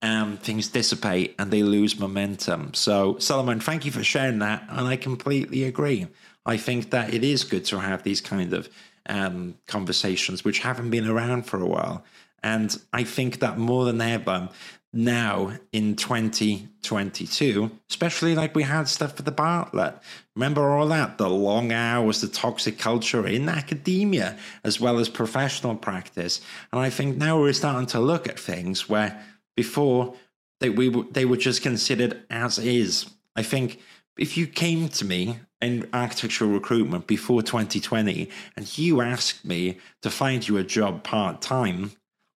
um, 0.00 0.38
things 0.38 0.68
dissipate 0.68 1.34
and 1.38 1.50
they 1.50 1.62
lose 1.62 2.00
momentum. 2.00 2.72
So, 2.72 3.18
Solomon, 3.18 3.60
thank 3.60 3.84
you 3.84 3.92
for 3.92 4.02
sharing 4.02 4.38
that. 4.38 4.64
And 4.70 4.88
I 4.88 4.96
completely 4.96 5.64
agree. 5.64 6.06
I 6.46 6.56
think 6.56 6.92
that 6.92 7.12
it 7.12 7.22
is 7.22 7.44
good 7.44 7.66
to 7.66 7.78
have 7.78 8.04
these 8.04 8.22
kind 8.22 8.54
of 8.54 8.70
um, 9.04 9.56
conversations 9.66 10.44
which 10.44 10.60
haven't 10.60 10.88
been 10.88 11.06
around 11.06 11.42
for 11.42 11.60
a 11.60 11.66
while. 11.66 12.06
And 12.42 12.74
I 12.94 13.04
think 13.04 13.40
that 13.40 13.58
more 13.58 13.84
than 13.84 14.00
ever, 14.00 14.48
now 14.94 15.52
in 15.72 15.96
2022, 15.96 17.70
especially 17.90 18.34
like 18.34 18.54
we 18.54 18.62
had 18.62 18.88
stuff 18.88 19.16
for 19.16 19.22
the 19.22 19.32
Bartlett. 19.32 19.94
Remember 20.34 20.70
all 20.70 20.88
that? 20.88 21.18
The 21.18 21.28
long 21.28 21.72
hours, 21.72 22.20
the 22.20 22.28
toxic 22.28 22.78
culture 22.78 23.26
in 23.26 23.48
academia, 23.48 24.38
as 24.62 24.80
well 24.80 24.98
as 24.98 25.08
professional 25.08 25.74
practice. 25.76 26.40
And 26.72 26.80
I 26.80 26.90
think 26.90 27.16
now 27.16 27.40
we're 27.40 27.52
starting 27.52 27.86
to 27.88 28.00
look 28.00 28.28
at 28.28 28.38
things 28.38 28.88
where 28.88 29.20
before 29.56 30.14
they, 30.60 30.70
we, 30.70 30.88
they 31.10 31.24
were 31.24 31.36
just 31.36 31.62
considered 31.62 32.22
as 32.30 32.58
is. 32.58 33.06
I 33.36 33.42
think 33.42 33.80
if 34.16 34.36
you 34.36 34.46
came 34.46 34.88
to 34.88 35.04
me 35.04 35.40
in 35.60 35.88
architectural 35.92 36.50
recruitment 36.50 37.06
before 37.06 37.42
2020 37.42 38.30
and 38.56 38.78
you 38.78 39.00
asked 39.00 39.44
me 39.44 39.78
to 40.02 40.10
find 40.10 40.46
you 40.46 40.56
a 40.56 40.64
job 40.64 41.02
part 41.02 41.40
time, 41.40 41.92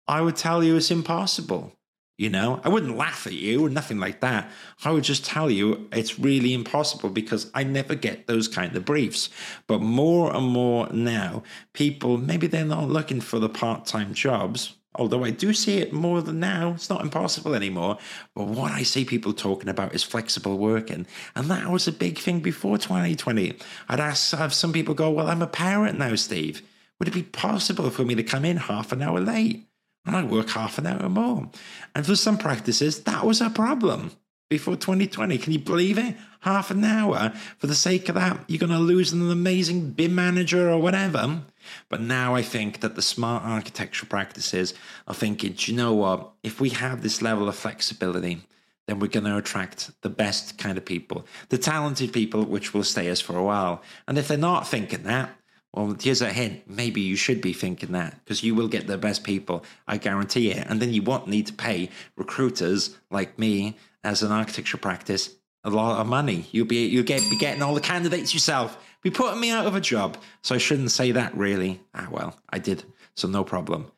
I 0.07 0.23
would 0.23 0.37
tell 0.37 0.65
you 0.65 0.77
it's 0.77 0.91
impossible 0.91 1.73
you 2.19 2.29
know, 2.29 2.61
I 2.65 2.69
wouldn't 2.69 2.97
laugh 2.97 3.27
at 3.27 3.33
you 3.33 3.65
or 3.65 3.71
nothing 3.71 3.99
like 3.99 4.21
that. 4.21 4.51
I 4.85 4.91
would 4.91 5.05
just 5.05 5.25
tell 5.25 5.51
you 5.51 5.89
it's 5.93 6.19
really 6.19 6.53
impossible 6.53 7.11
because 7.11 7.51
I 7.55 7.63
never 7.65 7.95
get 7.95 8.27
those 8.27 8.49
kind 8.49 8.77
of 8.77 8.85
briefs. 8.85 9.31
But 9.69 9.81
more 9.81 10.35
and 10.35 10.47
more 10.47 10.89
now, 10.93 11.45
people 11.73 12.19
maybe 12.19 12.49
they're 12.49 12.65
not 12.65 12.89
looking 12.89 13.21
for 13.21 13.39
the 13.39 13.49
part 13.49 13.87
time 13.87 14.13
jobs, 14.13 14.75
Although 14.95 15.23
I 15.23 15.31
do 15.31 15.53
see 15.53 15.79
it 15.79 15.93
more 15.93 16.23
than 16.23 16.41
now, 16.41 16.73
it's 16.73 16.91
not 16.91 17.03
impossible 17.03 17.55
anymore. 17.55 17.99
But 18.35 18.49
what 18.49 18.73
I 18.73 18.83
see 18.83 19.05
people 19.05 19.33
talking 19.33 19.69
about 19.69 19.95
is 19.95 20.03
flexible 20.03 20.59
working. 20.59 21.07
And 21.37 21.49
that 21.51 21.71
was 21.71 21.87
a 21.87 21.93
big 21.93 22.19
thing 22.19 22.41
before 22.41 22.79
2020. 22.79 23.57
I'd 23.89 24.01
ask, 24.01 24.37
have 24.37 24.53
some 24.53 24.73
people 24.73 24.95
go, 24.95 25.11
Well, 25.11 25.29
I'm 25.29 25.43
a 25.43 25.47
parent 25.47 25.99
now, 25.99 26.17
Steve. 26.17 26.63
Would 26.99 27.09
it 27.09 27.15
be 27.15 27.23
possible 27.23 27.91
for 27.91 28.05
me 28.05 28.17
to 28.17 28.25
come 28.25 28.45
in 28.45 28.57
half 28.57 28.91
an 28.91 29.03
hour 29.03 29.21
late? 29.21 29.68
And 30.09 30.17
I 30.17 30.25
work 30.25 30.49
half 30.49 30.79
an 30.79 30.87
hour 30.87 31.09
more. 31.11 31.51
And 31.95 32.07
for 32.07 32.17
some 32.17 32.39
practices, 32.39 33.03
that 33.03 33.27
was 33.27 33.43
a 33.43 33.51
problem 33.51 34.13
before 34.49 34.75
2020. 34.75 35.37
Can 35.37 35.53
you 35.53 35.59
believe 35.59 35.99
it? 35.99 36.17
Half 36.41 36.71
an 36.71 36.83
hour 36.83 37.35
for 37.59 37.67
the 37.67 37.75
sake 37.75 38.09
of 38.09 38.15
that, 38.15 38.43
you're 38.47 38.59
going 38.59 38.73
to 38.73 38.79
lose 38.79 39.13
an 39.13 39.31
amazing 39.31 39.91
BIM 39.91 40.15
manager 40.15 40.71
or 40.71 40.81
whatever. 40.81 41.43
But 41.91 42.01
now 42.01 42.35
I 42.35 42.41
think 42.41 42.81
that 42.81 42.95
the 42.95 43.03
smart 43.03 43.45
architectural 43.45 44.09
practices 44.09 44.73
are 45.07 45.15
thinking, 45.15 45.53
do 45.53 45.71
you 45.71 45.77
know 45.77 45.93
what? 45.93 46.31
If 46.43 46.59
we 46.59 46.71
have 46.71 47.03
this 47.03 47.21
level 47.21 47.47
of 47.47 47.57
flexibility, 47.57 48.41
then 48.87 49.01
we're 49.01 49.09
going 49.09 49.27
to 49.27 49.37
attract 49.37 49.91
the 50.01 50.09
best 50.09 50.57
kind 50.57 50.79
of 50.79 50.87
people, 50.87 51.27
the 51.51 51.59
talented 51.59 52.15
people, 52.15 52.45
which 52.45 52.73
will 52.73 52.83
stay 52.83 53.11
us 53.11 53.21
for 53.21 53.37
a 53.37 53.45
while. 53.45 53.83
And 54.07 54.17
if 54.17 54.29
they're 54.29 54.39
not 54.39 54.67
thinking 54.67 55.03
that, 55.03 55.38
well, 55.73 55.97
here's 56.01 56.23
a 56.23 56.33
hint. 56.33 56.63
Maybe 56.67 57.01
you 57.01 57.17
should 57.17 57.41
be 57.41 57.53
thinking 57.53 57.93
that 57.93 58.19
because 58.25 58.43
you 58.43 58.55
will 58.55 58.69
get 58.69 58.87
the 58.87 58.99
best 58.99 59.23
people. 59.23 59.65
I 59.87 59.99
guarantee 59.99 60.51
it. 60.51 60.67
And 60.67 60.81
then 60.81 60.93
you 60.93 61.03
won't 61.03 61.29
need 61.29 61.47
to 61.49 61.53
pay 61.53 61.91
recruiters 62.17 62.97
like 63.11 63.39
me 63.39 63.77
as 64.03 64.23
an 64.23 64.33
architecture 64.33 64.79
practice 64.79 65.35
a 65.65 65.71
lot 65.71 66.01
of 66.01 66.07
money. 66.07 66.47
You'll 66.53 66.67
be 66.67 66.87
you'll 66.87 67.05
get 67.05 67.21
be 67.29 67.37
getting 67.37 67.63
all 67.63 67.75
the 67.75 67.81
candidates 67.81 68.33
yourself. 68.33 68.79
Be 69.03 69.11
putting 69.11 69.41
me 69.41 69.51
out 69.51 69.67
of 69.67 69.75
a 69.75 69.81
job. 69.81 70.17
So 70.43 70.55
I 70.55 70.59
shouldn't 70.59 70.91
say 70.91 71.13
that 71.13 71.37
really. 71.37 71.81
Ah 71.95 72.09
well, 72.11 72.37
I 72.51 72.59
did. 72.59 72.85
So 73.15 73.29
no 73.29 73.45
problem. 73.45 73.91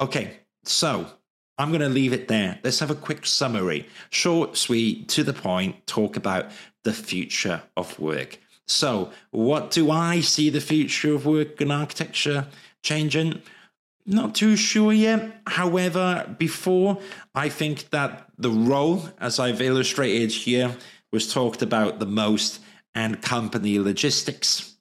Okay, 0.00 0.38
so 0.64 1.06
I'm 1.58 1.70
going 1.70 1.80
to 1.80 1.88
leave 1.88 2.12
it 2.12 2.28
there. 2.28 2.60
Let's 2.62 2.78
have 2.78 2.90
a 2.90 2.94
quick 2.94 3.26
summary. 3.26 3.88
Short, 4.10 4.56
sweet, 4.56 5.08
to 5.08 5.24
the 5.24 5.32
point, 5.32 5.84
talk 5.88 6.16
about 6.16 6.52
the 6.84 6.92
future 6.92 7.62
of 7.76 7.98
work. 7.98 8.38
So, 8.68 9.10
what 9.30 9.70
do 9.70 9.90
I 9.90 10.20
see 10.20 10.50
the 10.50 10.60
future 10.60 11.14
of 11.14 11.26
work 11.26 11.60
and 11.60 11.72
architecture 11.72 12.46
changing? 12.82 13.40
Not 14.04 14.34
too 14.34 14.56
sure 14.56 14.92
yet. 14.92 15.40
However, 15.46 16.34
before, 16.38 16.98
I 17.34 17.48
think 17.48 17.90
that 17.90 18.30
the 18.38 18.50
role, 18.50 19.08
as 19.18 19.38
I've 19.38 19.62
illustrated 19.62 20.32
here, 20.32 20.76
was 21.10 21.32
talked 21.32 21.62
about 21.62 21.98
the 21.98 22.06
most 22.06 22.60
and 22.94 23.22
company 23.22 23.78
logistics. 23.78 24.74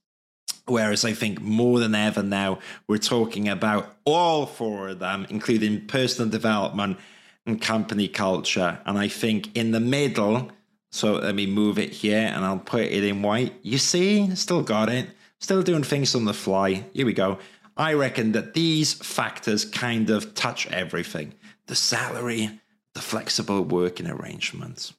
Whereas 0.66 1.06
I 1.06 1.14
think 1.14 1.40
more 1.40 1.80
than 1.80 1.96
ever 1.96 2.24
now, 2.24 2.60
we're 2.88 2.98
talking 2.98 3.48
about 3.48 3.96
all 4.04 4.46
four 4.46 4.90
of 4.90 5.00
them, 5.00 5.26
including 5.30 5.88
personal 5.88 6.30
development 6.30 6.98
and 7.46 7.62
company 7.62 8.10
culture. 8.10 8.80
And 8.86 8.98
I 8.98 9.08
think 9.08 9.56
in 9.56 9.72
the 9.72 9.80
middle, 9.80 10.52
so 10.98 11.14
let 11.14 11.36
me 11.36 11.46
move 11.46 11.78
it 11.78 11.92
here 11.92 12.32
and 12.34 12.44
I'll 12.44 12.58
put 12.58 12.82
it 12.82 13.04
in 13.04 13.22
white. 13.22 13.54
You 13.62 13.78
see, 13.78 14.36
still 14.36 14.64
got 14.64 14.90
it. 14.90 15.08
Still 15.40 15.62
doing 15.62 15.84
things 15.84 16.16
on 16.16 16.26
the 16.26 16.34
fly. 16.34 16.86
Here 16.94 17.06
we 17.06 17.14
go. 17.14 17.38
I 17.78 17.94
reckon 17.94 18.32
that 18.32 18.56
these 18.56 18.94
factors 18.94 19.64
kind 19.64 20.10
of 20.10 20.34
touch 20.34 20.66
everything 20.68 21.36
the 21.68 21.76
salary, 21.76 22.60
the 22.96 23.02
flexible 23.02 23.62
working 23.62 24.08
arrangements. 24.08 24.94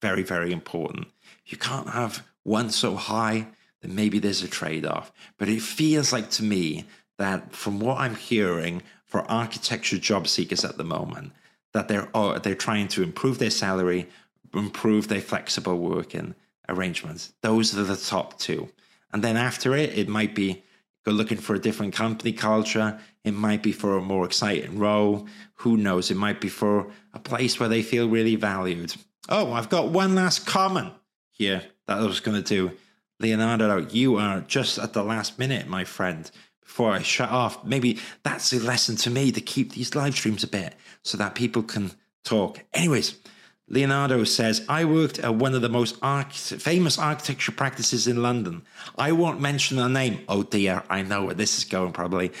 Very, 0.00 0.22
very 0.22 0.52
important. 0.52 1.08
You 1.46 1.56
can't 1.56 1.88
have 1.88 2.24
one 2.44 2.70
so 2.70 2.94
high, 2.94 3.48
then 3.80 3.94
maybe 3.94 4.20
there's 4.20 4.42
a 4.42 4.48
trade 4.48 4.86
off. 4.86 5.10
But 5.38 5.48
it 5.48 5.62
feels 5.62 6.12
like 6.12 6.30
to 6.32 6.44
me 6.44 6.84
that 7.18 7.52
from 7.52 7.80
what 7.80 7.98
I'm 7.98 8.14
hearing 8.14 8.82
for 9.04 9.28
architecture 9.30 9.98
job 9.98 10.28
seekers 10.28 10.64
at 10.64 10.76
the 10.76 10.84
moment, 10.84 11.32
that 11.72 11.88
they're, 11.88 12.08
oh, 12.14 12.38
they're 12.38 12.54
trying 12.54 12.86
to 12.88 13.02
improve 13.02 13.38
their 13.38 13.50
salary, 13.50 14.08
improve 14.54 15.08
their 15.08 15.20
flexible 15.20 15.78
working 15.78 16.34
arrangements. 16.68 17.32
Those 17.42 17.76
are 17.76 17.84
the 17.84 17.96
top 17.96 18.38
two. 18.38 18.68
And 19.12 19.22
then 19.22 19.36
after 19.36 19.76
it, 19.76 19.96
it 19.96 20.08
might 20.08 20.34
be 20.34 20.62
go 21.04 21.12
looking 21.12 21.38
for 21.38 21.54
a 21.54 21.60
different 21.60 21.94
company 21.94 22.32
culture. 22.32 22.98
It 23.24 23.32
might 23.32 23.62
be 23.62 23.72
for 23.72 23.96
a 23.96 24.02
more 24.02 24.24
exciting 24.24 24.78
role. 24.78 25.26
Who 25.56 25.76
knows? 25.76 26.10
It 26.10 26.16
might 26.16 26.40
be 26.40 26.48
for 26.48 26.90
a 27.12 27.18
place 27.18 27.60
where 27.60 27.68
they 27.68 27.82
feel 27.82 28.08
really 28.08 28.36
valued. 28.36 28.94
Oh, 29.28 29.52
I've 29.52 29.68
got 29.68 29.90
one 29.90 30.14
last 30.14 30.46
comment 30.46 30.92
here 31.30 31.62
that 31.86 31.98
I 31.98 32.02
was 32.02 32.20
going 32.20 32.42
to 32.42 32.48
do. 32.48 32.72
Leonardo, 33.20 33.86
you 33.90 34.16
are 34.16 34.40
just 34.40 34.78
at 34.78 34.92
the 34.92 35.04
last 35.04 35.38
minute, 35.38 35.68
my 35.68 35.84
friend. 35.84 36.30
Before 36.62 36.90
I 36.90 37.02
shut 37.02 37.30
off, 37.30 37.64
maybe 37.64 37.98
that's 38.22 38.52
a 38.52 38.58
lesson 38.58 38.96
to 38.96 39.10
me 39.10 39.30
to 39.32 39.40
keep 39.40 39.72
these 39.72 39.94
live 39.94 40.14
streams 40.14 40.42
a 40.42 40.48
bit 40.48 40.74
so 41.02 41.16
that 41.18 41.34
people 41.34 41.62
can 41.62 41.92
talk. 42.24 42.60
Anyways, 42.72 43.18
Leonardo 43.68 44.24
says, 44.24 44.64
I 44.68 44.84
worked 44.84 45.18
at 45.18 45.34
one 45.36 45.54
of 45.54 45.62
the 45.62 45.70
most 45.70 45.96
famous 46.00 46.98
architecture 46.98 47.52
practices 47.52 48.06
in 48.06 48.22
London. 48.22 48.62
I 48.98 49.12
won't 49.12 49.40
mention 49.40 49.78
the 49.78 49.88
name. 49.88 50.20
Oh 50.28 50.42
dear, 50.42 50.82
I 50.90 51.02
know 51.02 51.24
where 51.24 51.34
this 51.34 51.56
is 51.56 51.64
going 51.64 51.92
probably. 51.92 52.32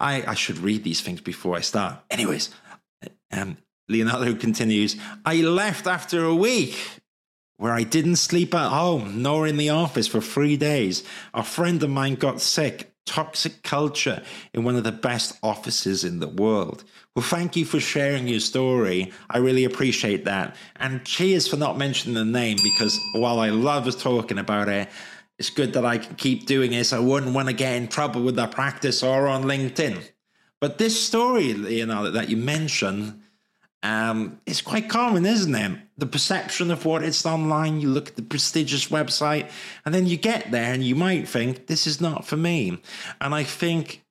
I, 0.00 0.24
I 0.26 0.34
should 0.34 0.58
read 0.58 0.82
these 0.82 1.00
things 1.00 1.20
before 1.20 1.56
I 1.56 1.60
start. 1.60 1.98
Anyways, 2.10 2.50
um, 3.30 3.58
Leonardo 3.88 4.34
continues, 4.34 4.96
I 5.24 5.36
left 5.42 5.86
after 5.86 6.24
a 6.24 6.34
week 6.34 6.76
where 7.58 7.72
I 7.72 7.84
didn't 7.84 8.16
sleep 8.16 8.52
at 8.54 8.70
home 8.70 9.22
nor 9.22 9.46
in 9.46 9.56
the 9.56 9.70
office 9.70 10.08
for 10.08 10.20
three 10.20 10.56
days. 10.56 11.04
A 11.32 11.44
friend 11.44 11.80
of 11.82 11.90
mine 11.90 12.16
got 12.16 12.40
sick. 12.40 12.91
Toxic 13.04 13.62
culture 13.62 14.22
in 14.54 14.64
one 14.64 14.76
of 14.76 14.84
the 14.84 14.92
best 14.92 15.38
offices 15.42 16.04
in 16.04 16.20
the 16.20 16.28
world. 16.28 16.84
Well, 17.14 17.24
thank 17.24 17.56
you 17.56 17.64
for 17.64 17.80
sharing 17.80 18.28
your 18.28 18.40
story. 18.40 19.12
I 19.28 19.38
really 19.38 19.64
appreciate 19.64 20.24
that. 20.24 20.56
And 20.76 21.04
cheers 21.04 21.48
for 21.48 21.56
not 21.56 21.76
mentioning 21.76 22.14
the 22.14 22.24
name 22.24 22.58
because 22.62 22.98
while 23.14 23.40
I 23.40 23.50
love 23.50 23.86
talking 23.96 24.38
about 24.38 24.68
it, 24.68 24.88
it's 25.38 25.50
good 25.50 25.72
that 25.72 25.84
I 25.84 25.98
can 25.98 26.14
keep 26.14 26.46
doing 26.46 26.70
this. 26.70 26.92
I 26.92 27.00
wouldn't 27.00 27.34
want 27.34 27.48
to 27.48 27.54
get 27.54 27.74
in 27.74 27.88
trouble 27.88 28.22
with 28.22 28.36
the 28.36 28.46
practice 28.46 29.02
or 29.02 29.26
on 29.26 29.44
LinkedIn. 29.44 30.00
But 30.60 30.78
this 30.78 31.04
story, 31.04 31.52
know, 31.86 32.10
that 32.10 32.28
you 32.28 32.36
mentioned, 32.36 33.21
um, 33.82 34.40
it's 34.46 34.62
quite 34.62 34.88
common, 34.88 35.26
isn't 35.26 35.54
it? 35.54 35.78
The 35.98 36.06
perception 36.06 36.70
of 36.70 36.84
what 36.84 37.02
it's 37.02 37.26
online, 37.26 37.80
you 37.80 37.88
look 37.88 38.08
at 38.08 38.16
the 38.16 38.22
prestigious 38.22 38.88
website, 38.88 39.50
and 39.84 39.94
then 39.94 40.06
you 40.06 40.16
get 40.16 40.50
there 40.50 40.72
and 40.72 40.84
you 40.84 40.94
might 40.94 41.28
think, 41.28 41.66
this 41.66 41.86
is 41.86 42.00
not 42.00 42.24
for 42.24 42.36
me. 42.36 42.80
And 43.20 43.34
I 43.34 43.44
think 43.44 44.04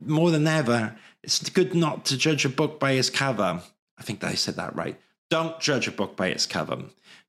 more 0.00 0.30
than 0.30 0.46
ever, 0.46 0.96
it's 1.22 1.48
good 1.50 1.74
not 1.74 2.04
to 2.06 2.16
judge 2.16 2.44
a 2.44 2.48
book 2.48 2.78
by 2.78 2.92
its 2.92 3.10
cover. 3.10 3.60
I 3.98 4.02
think 4.02 4.20
that 4.20 4.30
I 4.30 4.34
said 4.34 4.56
that 4.56 4.76
right. 4.76 4.98
Don't 5.30 5.60
judge 5.60 5.88
a 5.88 5.92
book 5.92 6.16
by 6.16 6.28
its 6.28 6.46
cover. 6.46 6.78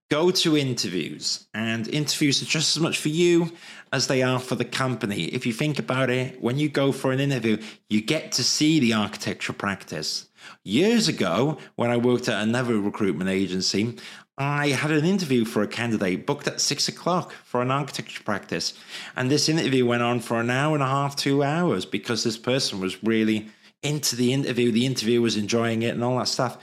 Go 0.09 0.31
to 0.31 0.57
interviews, 0.57 1.47
and 1.53 1.87
interviews 1.87 2.41
are 2.41 2.45
just 2.45 2.75
as 2.75 2.81
much 2.81 2.97
for 2.97 3.09
you 3.09 3.51
as 3.91 4.07
they 4.07 4.23
are 4.23 4.39
for 4.39 4.55
the 4.55 4.65
company. 4.65 5.25
If 5.25 5.45
you 5.45 5.53
think 5.53 5.77
about 5.77 6.09
it, 6.09 6.41
when 6.41 6.57
you 6.57 6.67
go 6.69 6.91
for 6.91 7.11
an 7.11 7.19
interview, 7.19 7.57
you 7.89 8.01
get 8.01 8.31
to 8.33 8.43
see 8.43 8.79
the 8.79 8.93
architecture 8.93 9.53
practice. 9.53 10.28
Years 10.63 11.07
ago, 11.07 11.57
when 11.75 11.89
I 11.89 11.97
worked 11.97 12.27
at 12.27 12.41
another 12.41 12.79
recruitment 12.79 13.29
agency, 13.29 13.97
I 14.37 14.69
had 14.69 14.91
an 14.91 15.03
interview 15.03 15.43
for 15.43 15.63
a 15.63 15.67
candidate 15.67 16.25
booked 16.25 16.47
at 16.47 16.61
six 16.61 16.87
o'clock 16.87 17.33
for 17.43 17.61
an 17.61 17.71
architecture 17.71 18.23
practice. 18.23 18.73
And 19.15 19.29
this 19.29 19.49
interview 19.49 19.85
went 19.85 20.01
on 20.01 20.21
for 20.21 20.39
an 20.39 20.49
hour 20.49 20.73
and 20.75 20.83
a 20.83 20.87
half, 20.87 21.15
two 21.15 21.43
hours, 21.43 21.85
because 21.85 22.23
this 22.23 22.37
person 22.37 22.79
was 22.79 23.03
really 23.03 23.49
into 23.83 24.15
the 24.15 24.31
interview. 24.31 24.71
The 24.71 24.85
interview 24.85 25.21
was 25.21 25.35
enjoying 25.35 25.81
it 25.81 25.93
and 25.93 26.03
all 26.03 26.17
that 26.19 26.27
stuff. 26.27 26.57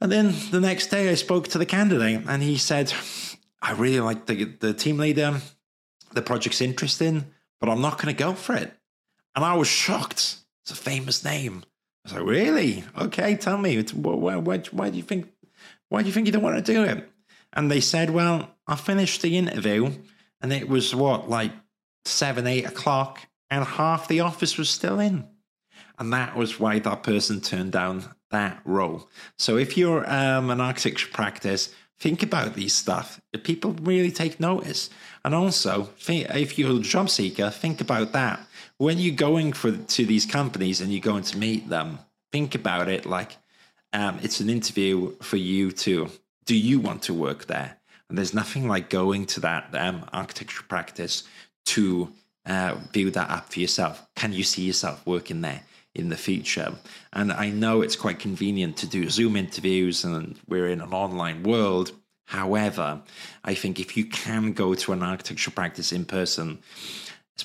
And 0.00 0.10
then 0.10 0.34
the 0.50 0.60
next 0.60 0.86
day, 0.88 1.10
I 1.10 1.14
spoke 1.14 1.48
to 1.48 1.58
the 1.58 1.66
candidate 1.66 2.22
and 2.26 2.42
he 2.42 2.56
said, 2.56 2.92
I 3.62 3.72
really 3.72 4.00
like 4.00 4.26
the, 4.26 4.44
the 4.44 4.74
team 4.74 4.98
leader. 4.98 5.40
The 6.12 6.22
project's 6.22 6.60
interesting, 6.60 7.26
but 7.60 7.68
I'm 7.68 7.80
not 7.80 7.98
going 7.98 8.12
to 8.14 8.18
go 8.18 8.32
for 8.32 8.54
it. 8.54 8.72
And 9.36 9.44
I 9.44 9.54
was 9.54 9.68
shocked. 9.68 10.38
It's 10.62 10.72
a 10.72 10.74
famous 10.74 11.22
name. 11.22 11.62
I 12.04 12.08
was 12.08 12.12
like, 12.14 12.24
really? 12.24 12.84
Okay, 12.98 13.36
tell 13.36 13.58
me. 13.58 13.82
Why, 13.82 14.36
why, 14.36 14.58
why 14.58 14.90
do 14.90 14.96
you 14.96 15.02
think? 15.02 15.30
Why 15.88 16.02
do 16.02 16.08
you 16.08 16.12
think 16.12 16.26
you 16.26 16.32
don't 16.32 16.42
want 16.42 16.64
to 16.64 16.72
do 16.72 16.84
it? 16.84 17.08
And 17.52 17.70
they 17.70 17.80
said, 17.80 18.10
well, 18.10 18.54
I 18.66 18.76
finished 18.76 19.22
the 19.22 19.36
interview, 19.36 19.90
and 20.40 20.52
it 20.52 20.68
was 20.68 20.94
what 20.94 21.28
like 21.28 21.52
seven, 22.04 22.46
eight 22.46 22.66
o'clock, 22.66 23.20
and 23.50 23.64
half 23.64 24.08
the 24.08 24.20
office 24.20 24.56
was 24.56 24.70
still 24.70 25.00
in. 25.00 25.26
And 25.98 26.12
that 26.12 26.36
was 26.36 26.58
why 26.58 26.78
that 26.78 27.02
person 27.02 27.40
turned 27.40 27.72
down 27.72 28.04
that 28.30 28.60
role. 28.64 29.08
So 29.38 29.58
if 29.58 29.76
you're 29.76 30.10
um, 30.10 30.48
an 30.48 30.60
architecture 30.60 31.08
practice, 31.12 31.74
think 31.98 32.22
about 32.22 32.54
these 32.54 32.72
stuff. 32.74 33.20
If 33.32 33.44
people 33.44 33.72
really 33.82 34.10
take 34.10 34.40
notice. 34.40 34.88
And 35.24 35.34
also, 35.34 35.90
if 36.08 36.58
you're 36.58 36.78
a 36.78 36.80
job 36.80 37.10
seeker, 37.10 37.50
think 37.50 37.80
about 37.80 38.12
that. 38.12 38.40
When 38.80 38.96
you're 38.96 39.14
going 39.14 39.52
for 39.52 39.72
to 39.72 40.06
these 40.06 40.24
companies 40.24 40.80
and 40.80 40.90
you're 40.90 41.02
going 41.02 41.24
to 41.24 41.36
meet 41.36 41.68
them, 41.68 41.98
think 42.32 42.54
about 42.54 42.88
it 42.88 43.04
like 43.04 43.36
um, 43.92 44.18
it's 44.22 44.40
an 44.40 44.48
interview 44.48 45.14
for 45.20 45.36
you 45.36 45.70
to 45.84 46.08
Do 46.46 46.56
you 46.56 46.80
want 46.80 47.02
to 47.02 47.12
work 47.12 47.44
there? 47.44 47.76
And 48.08 48.16
there's 48.16 48.32
nothing 48.32 48.66
like 48.66 48.88
going 48.88 49.26
to 49.26 49.40
that 49.40 49.68
um, 49.74 50.06
architecture 50.14 50.62
practice 50.62 51.24
to 51.66 52.10
uh, 52.46 52.76
build 52.90 53.12
that 53.12 53.28
up 53.28 53.52
for 53.52 53.60
yourself. 53.60 54.08
Can 54.16 54.32
you 54.32 54.44
see 54.44 54.62
yourself 54.62 55.06
working 55.06 55.42
there? 55.42 55.60
in 55.92 56.08
the 56.08 56.16
future. 56.16 56.72
And 57.12 57.32
I 57.32 57.50
know 57.50 57.82
it's 57.82 57.96
quite 57.96 58.20
convenient 58.20 58.76
to 58.76 58.86
do 58.86 59.10
Zoom 59.10 59.34
interviews 59.34 60.04
and 60.04 60.38
we're 60.46 60.68
in 60.68 60.80
an 60.80 60.92
online 60.92 61.42
world. 61.42 61.90
However, 62.26 63.02
I 63.42 63.54
think 63.54 63.80
if 63.80 63.96
you 63.96 64.04
can 64.04 64.52
go 64.52 64.74
to 64.74 64.92
an 64.92 65.02
architecture 65.02 65.50
practice 65.50 65.90
in 65.90 66.04
person, 66.04 66.60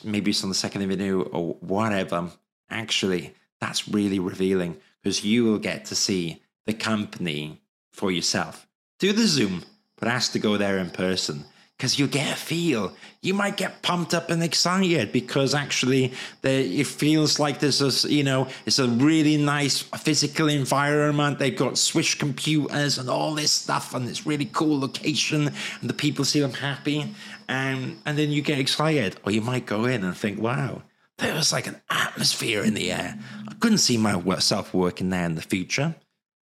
maybe 0.04 0.32
it's 0.32 0.44
on 0.44 0.50
the 0.50 0.56
second 0.56 0.82
avenue 0.82 1.22
or 1.22 1.54
whatever, 1.56 2.30
actually, 2.70 3.34
that's 3.60 3.88
really 3.88 4.20
revealing 4.20 4.78
because 5.02 5.24
you 5.24 5.46
will 5.46 5.60
get 5.60 5.86
to 5.86 5.96
see 5.96 6.42
the 6.66 6.74
company 6.74 7.62
for 7.92 8.12
yourself. 8.12 8.68
Do 9.00 9.14
the 9.14 9.28
Zoom, 9.28 9.64
but 9.98 10.08
ask 10.08 10.32
to 10.34 10.40
go 10.40 10.58
there 10.58 10.78
in 10.78 10.90
person 10.90 11.46
because 11.78 12.00
you 12.00 12.08
get 12.08 12.32
a 12.32 12.36
feel. 12.36 12.94
You 13.22 13.34
might 13.34 13.58
get 13.58 13.82
pumped 13.82 14.14
up 14.14 14.30
and 14.30 14.42
excited 14.42 15.12
because 15.12 15.54
actually 15.54 16.14
it 16.42 16.88
feels 16.88 17.38
like 17.38 17.60
there's 17.60 17.82
a, 17.82 18.10
you 18.10 18.24
know, 18.24 18.48
it's 18.66 18.80
a 18.80 18.88
really 18.88 19.36
nice 19.36 19.82
physical 19.82 20.48
environment. 20.48 21.38
They've 21.38 21.56
got 21.56 21.78
Swish 21.78 22.18
computers 22.18 22.98
and 22.98 23.10
all 23.10 23.36
this 23.36 23.52
stuff, 23.52 23.94
and 23.94 24.08
it's 24.08 24.26
really 24.26 24.50
cool 24.54 24.80
location, 24.80 25.52
and 25.82 25.90
the 25.90 25.94
people 25.94 26.24
seem 26.24 26.54
happy. 26.54 27.14
And, 27.48 28.02
and 28.06 28.18
then 28.18 28.32
you 28.32 28.42
get 28.42 28.60
excited, 28.60 29.18
or 29.24 29.32
you 29.32 29.42
might 29.42 29.66
go 29.66 29.86
in 29.86 30.04
and 30.04 30.16
think, 30.16 30.40
wow, 30.40 30.82
there 31.18 31.34
was 31.34 31.54
like 31.54 31.68
an 31.68 31.82
atmosphere 31.90 32.64
in 32.64 32.74
the 32.74 32.92
air. 32.92 33.18
I 33.48 33.54
couldn't 33.56 33.78
see 33.80 33.98
myself 33.98 34.74
working 34.74 35.10
there 35.10 35.26
in 35.26 35.36
the 35.36 35.42
future. 35.42 35.96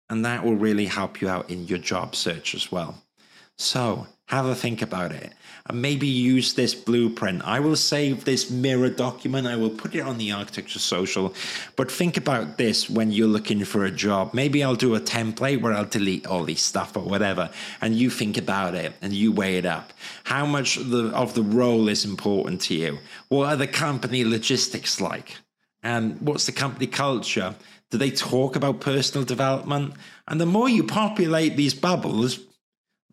And 0.10 0.23
that 0.25 0.43
will 0.43 0.55
really 0.55 0.86
help 0.86 1.21
you 1.21 1.29
out 1.29 1.49
in 1.49 1.67
your 1.67 1.79
job 1.79 2.15
search 2.15 2.53
as 2.55 2.71
well. 2.71 3.03
So 3.58 4.08
have 4.28 4.46
a 4.46 4.56
think 4.56 4.82
about 4.82 5.12
it 5.12 5.34
and 5.68 5.82
maybe 5.82 6.08
use 6.08 6.54
this 6.54 6.76
blueprint. 6.76 7.42
I 7.44 7.60
will 7.60 7.76
save 7.76 8.26
this 8.26 8.50
Miro 8.50 8.90
document. 8.90 9.48
I 9.48 9.56
will 9.56 9.70
put 9.70 9.96
it 9.96 10.02
on 10.02 10.18
the 10.18 10.32
architecture 10.32 10.80
social. 10.80 11.34
But 11.76 11.92
think 11.92 12.18
about 12.18 12.58
this 12.58 12.90
when 12.90 13.12
you're 13.12 13.28
looking 13.28 13.64
for 13.66 13.86
a 13.86 13.92
job. 13.92 14.34
Maybe 14.34 14.64
I'll 14.64 14.76
do 14.76 14.96
a 14.96 15.00
template 15.00 15.62
where 15.62 15.74
I'll 15.74 15.86
delete 15.86 16.26
all 16.28 16.44
these 16.44 16.62
stuff 16.62 16.96
or 16.96 17.02
whatever. 17.02 17.50
And 17.82 17.96
you 17.96 18.10
think 18.10 18.38
about 18.38 18.76
it 18.76 18.94
and 19.02 19.14
you 19.14 19.32
weigh 19.32 19.58
it 19.58 19.66
up. 19.66 19.94
How 20.24 20.46
much 20.46 20.78
of 20.78 20.90
the, 20.90 21.08
of 21.10 21.34
the 21.34 21.44
role 21.44 21.88
is 21.88 22.06
important 22.06 22.62
to 22.62 22.76
you? 22.76 23.00
What 23.30 23.50
are 23.50 23.56
the 23.56 23.68
company 23.68 24.24
logistics 24.24 25.02
like? 25.02 25.38
And 25.82 26.20
what's 26.22 26.48
the 26.48 26.52
company 26.52 26.88
culture? 26.88 27.56
Do 27.92 27.98
they 28.00 28.12
talk 28.12 28.56
about 28.56 28.82
personal 28.82 29.24
development? 29.24 29.94
And 30.28 30.42
the 30.42 30.46
more 30.48 30.68
you 30.68 30.84
populate 30.84 31.56
these 31.56 31.76
bubbles, 31.76 32.40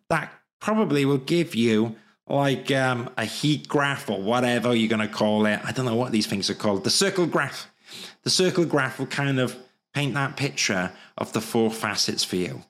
that 0.09 0.31
probably 0.63 1.03
will 1.03 1.17
give 1.17 1.53
you 1.53 1.93
like 2.25 2.71
um, 2.71 3.09
a 3.17 3.25
heat 3.25 3.67
graph 3.67 4.09
or 4.09 4.21
whatever 4.21 4.73
you're 4.73 4.87
going 4.87 5.05
to 5.05 5.13
call 5.13 5.45
it. 5.45 5.59
I 5.63 5.73
don't 5.73 5.85
know 5.85 5.97
what 5.97 6.13
these 6.13 6.25
things 6.25 6.49
are 6.49 6.55
called. 6.55 6.85
The 6.85 6.89
circle 6.89 7.27
graph. 7.27 7.69
The 8.23 8.29
circle 8.29 8.63
graph 8.63 8.97
will 8.97 9.07
kind 9.07 9.41
of 9.41 9.57
paint 9.93 10.13
that 10.13 10.37
picture 10.37 10.93
of 11.17 11.33
the 11.33 11.41
four 11.41 11.69
facets 11.69 12.23
for 12.23 12.37
you. 12.37 12.63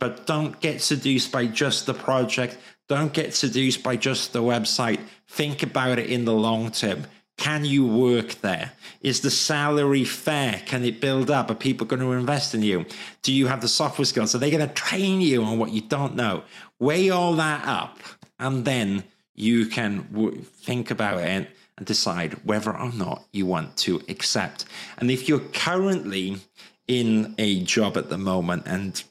But 0.00 0.26
don't 0.26 0.60
get 0.60 0.82
seduced 0.82 1.30
by 1.30 1.46
just 1.46 1.86
the 1.86 1.94
project. 1.94 2.58
Don't 2.88 3.12
get 3.12 3.32
seduced 3.32 3.80
by 3.82 3.94
just 3.94 4.32
the 4.32 4.42
website. 4.42 4.98
Think 5.28 5.62
about 5.62 6.00
it 6.00 6.10
in 6.10 6.24
the 6.24 6.34
long 6.34 6.72
term. 6.72 7.06
Can 7.36 7.64
you 7.64 7.86
work 7.86 8.36
there? 8.36 8.72
Is 9.02 9.20
the 9.20 9.30
salary 9.30 10.04
fair? 10.04 10.62
Can 10.64 10.84
it 10.84 11.00
build 11.00 11.30
up? 11.30 11.50
Are 11.50 11.54
people 11.54 11.86
going 11.86 12.00
to 12.00 12.12
invest 12.12 12.54
in 12.54 12.62
you? 12.62 12.86
Do 13.22 13.32
you 13.32 13.46
have 13.46 13.60
the 13.60 13.68
software 13.68 14.06
skills? 14.06 14.34
Are 14.34 14.38
they 14.38 14.50
going 14.50 14.66
to 14.66 14.74
train 14.74 15.20
you 15.20 15.44
on 15.44 15.58
what 15.58 15.70
you 15.70 15.82
don't 15.82 16.16
know? 16.16 16.42
Weigh 16.78 17.10
all 17.10 17.34
that 17.34 17.66
up, 17.66 17.98
and 18.38 18.64
then 18.64 19.04
you 19.34 19.66
can 19.66 20.08
w- 20.12 20.40
think 20.40 20.90
about 20.90 21.20
it 21.20 21.50
and 21.76 21.86
decide 21.86 22.44
whether 22.44 22.74
or 22.74 22.90
not 22.92 23.26
you 23.32 23.44
want 23.44 23.76
to 23.76 24.02
accept. 24.08 24.64
And 24.96 25.10
if 25.10 25.28
you're 25.28 25.40
currently 25.40 26.38
in 26.88 27.34
a 27.36 27.62
job 27.62 27.96
at 27.98 28.08
the 28.08 28.18
moment 28.18 28.62
and 28.66 29.02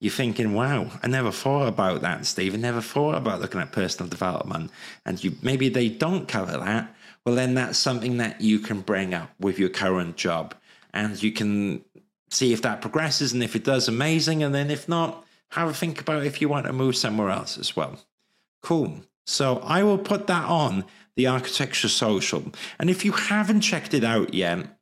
you're 0.00 0.12
thinking, 0.12 0.54
wow, 0.54 0.92
I 1.02 1.08
never 1.08 1.32
thought 1.32 1.66
about 1.66 2.02
that, 2.02 2.24
Steve. 2.24 2.54
I 2.54 2.58
never 2.58 2.80
thought 2.80 3.16
about 3.16 3.40
looking 3.40 3.60
at 3.60 3.72
personal 3.72 4.08
development. 4.08 4.70
And 5.04 5.22
you 5.22 5.36
maybe 5.42 5.68
they 5.68 5.88
don't 5.88 6.28
cover 6.28 6.56
that 6.56 6.94
well, 7.28 7.36
then 7.36 7.52
that's 7.52 7.78
something 7.78 8.16
that 8.16 8.40
you 8.40 8.58
can 8.58 8.80
bring 8.80 9.12
up 9.12 9.30
with 9.38 9.58
your 9.58 9.68
current 9.68 10.16
job 10.16 10.54
and 10.94 11.22
you 11.22 11.30
can 11.30 11.84
see 12.30 12.54
if 12.54 12.62
that 12.62 12.80
progresses. 12.80 13.34
And 13.34 13.42
if 13.42 13.54
it 13.54 13.64
does, 13.64 13.86
amazing. 13.86 14.42
And 14.42 14.54
then 14.54 14.70
if 14.70 14.88
not, 14.88 15.26
have 15.50 15.68
a 15.68 15.74
think 15.74 16.00
about 16.00 16.24
if 16.24 16.40
you 16.40 16.48
want 16.48 16.64
to 16.64 16.72
move 16.72 16.96
somewhere 16.96 17.28
else 17.28 17.58
as 17.58 17.76
well. 17.76 18.00
Cool. 18.62 19.02
So 19.26 19.58
I 19.58 19.82
will 19.82 19.98
put 19.98 20.26
that 20.28 20.46
on 20.46 20.86
the 21.16 21.26
Architecture 21.26 21.90
Social. 21.90 22.44
And 22.78 22.88
if 22.88 23.04
you 23.04 23.12
haven't 23.12 23.60
checked 23.60 23.92
it 23.92 24.04
out 24.04 24.32
yet, 24.32 24.78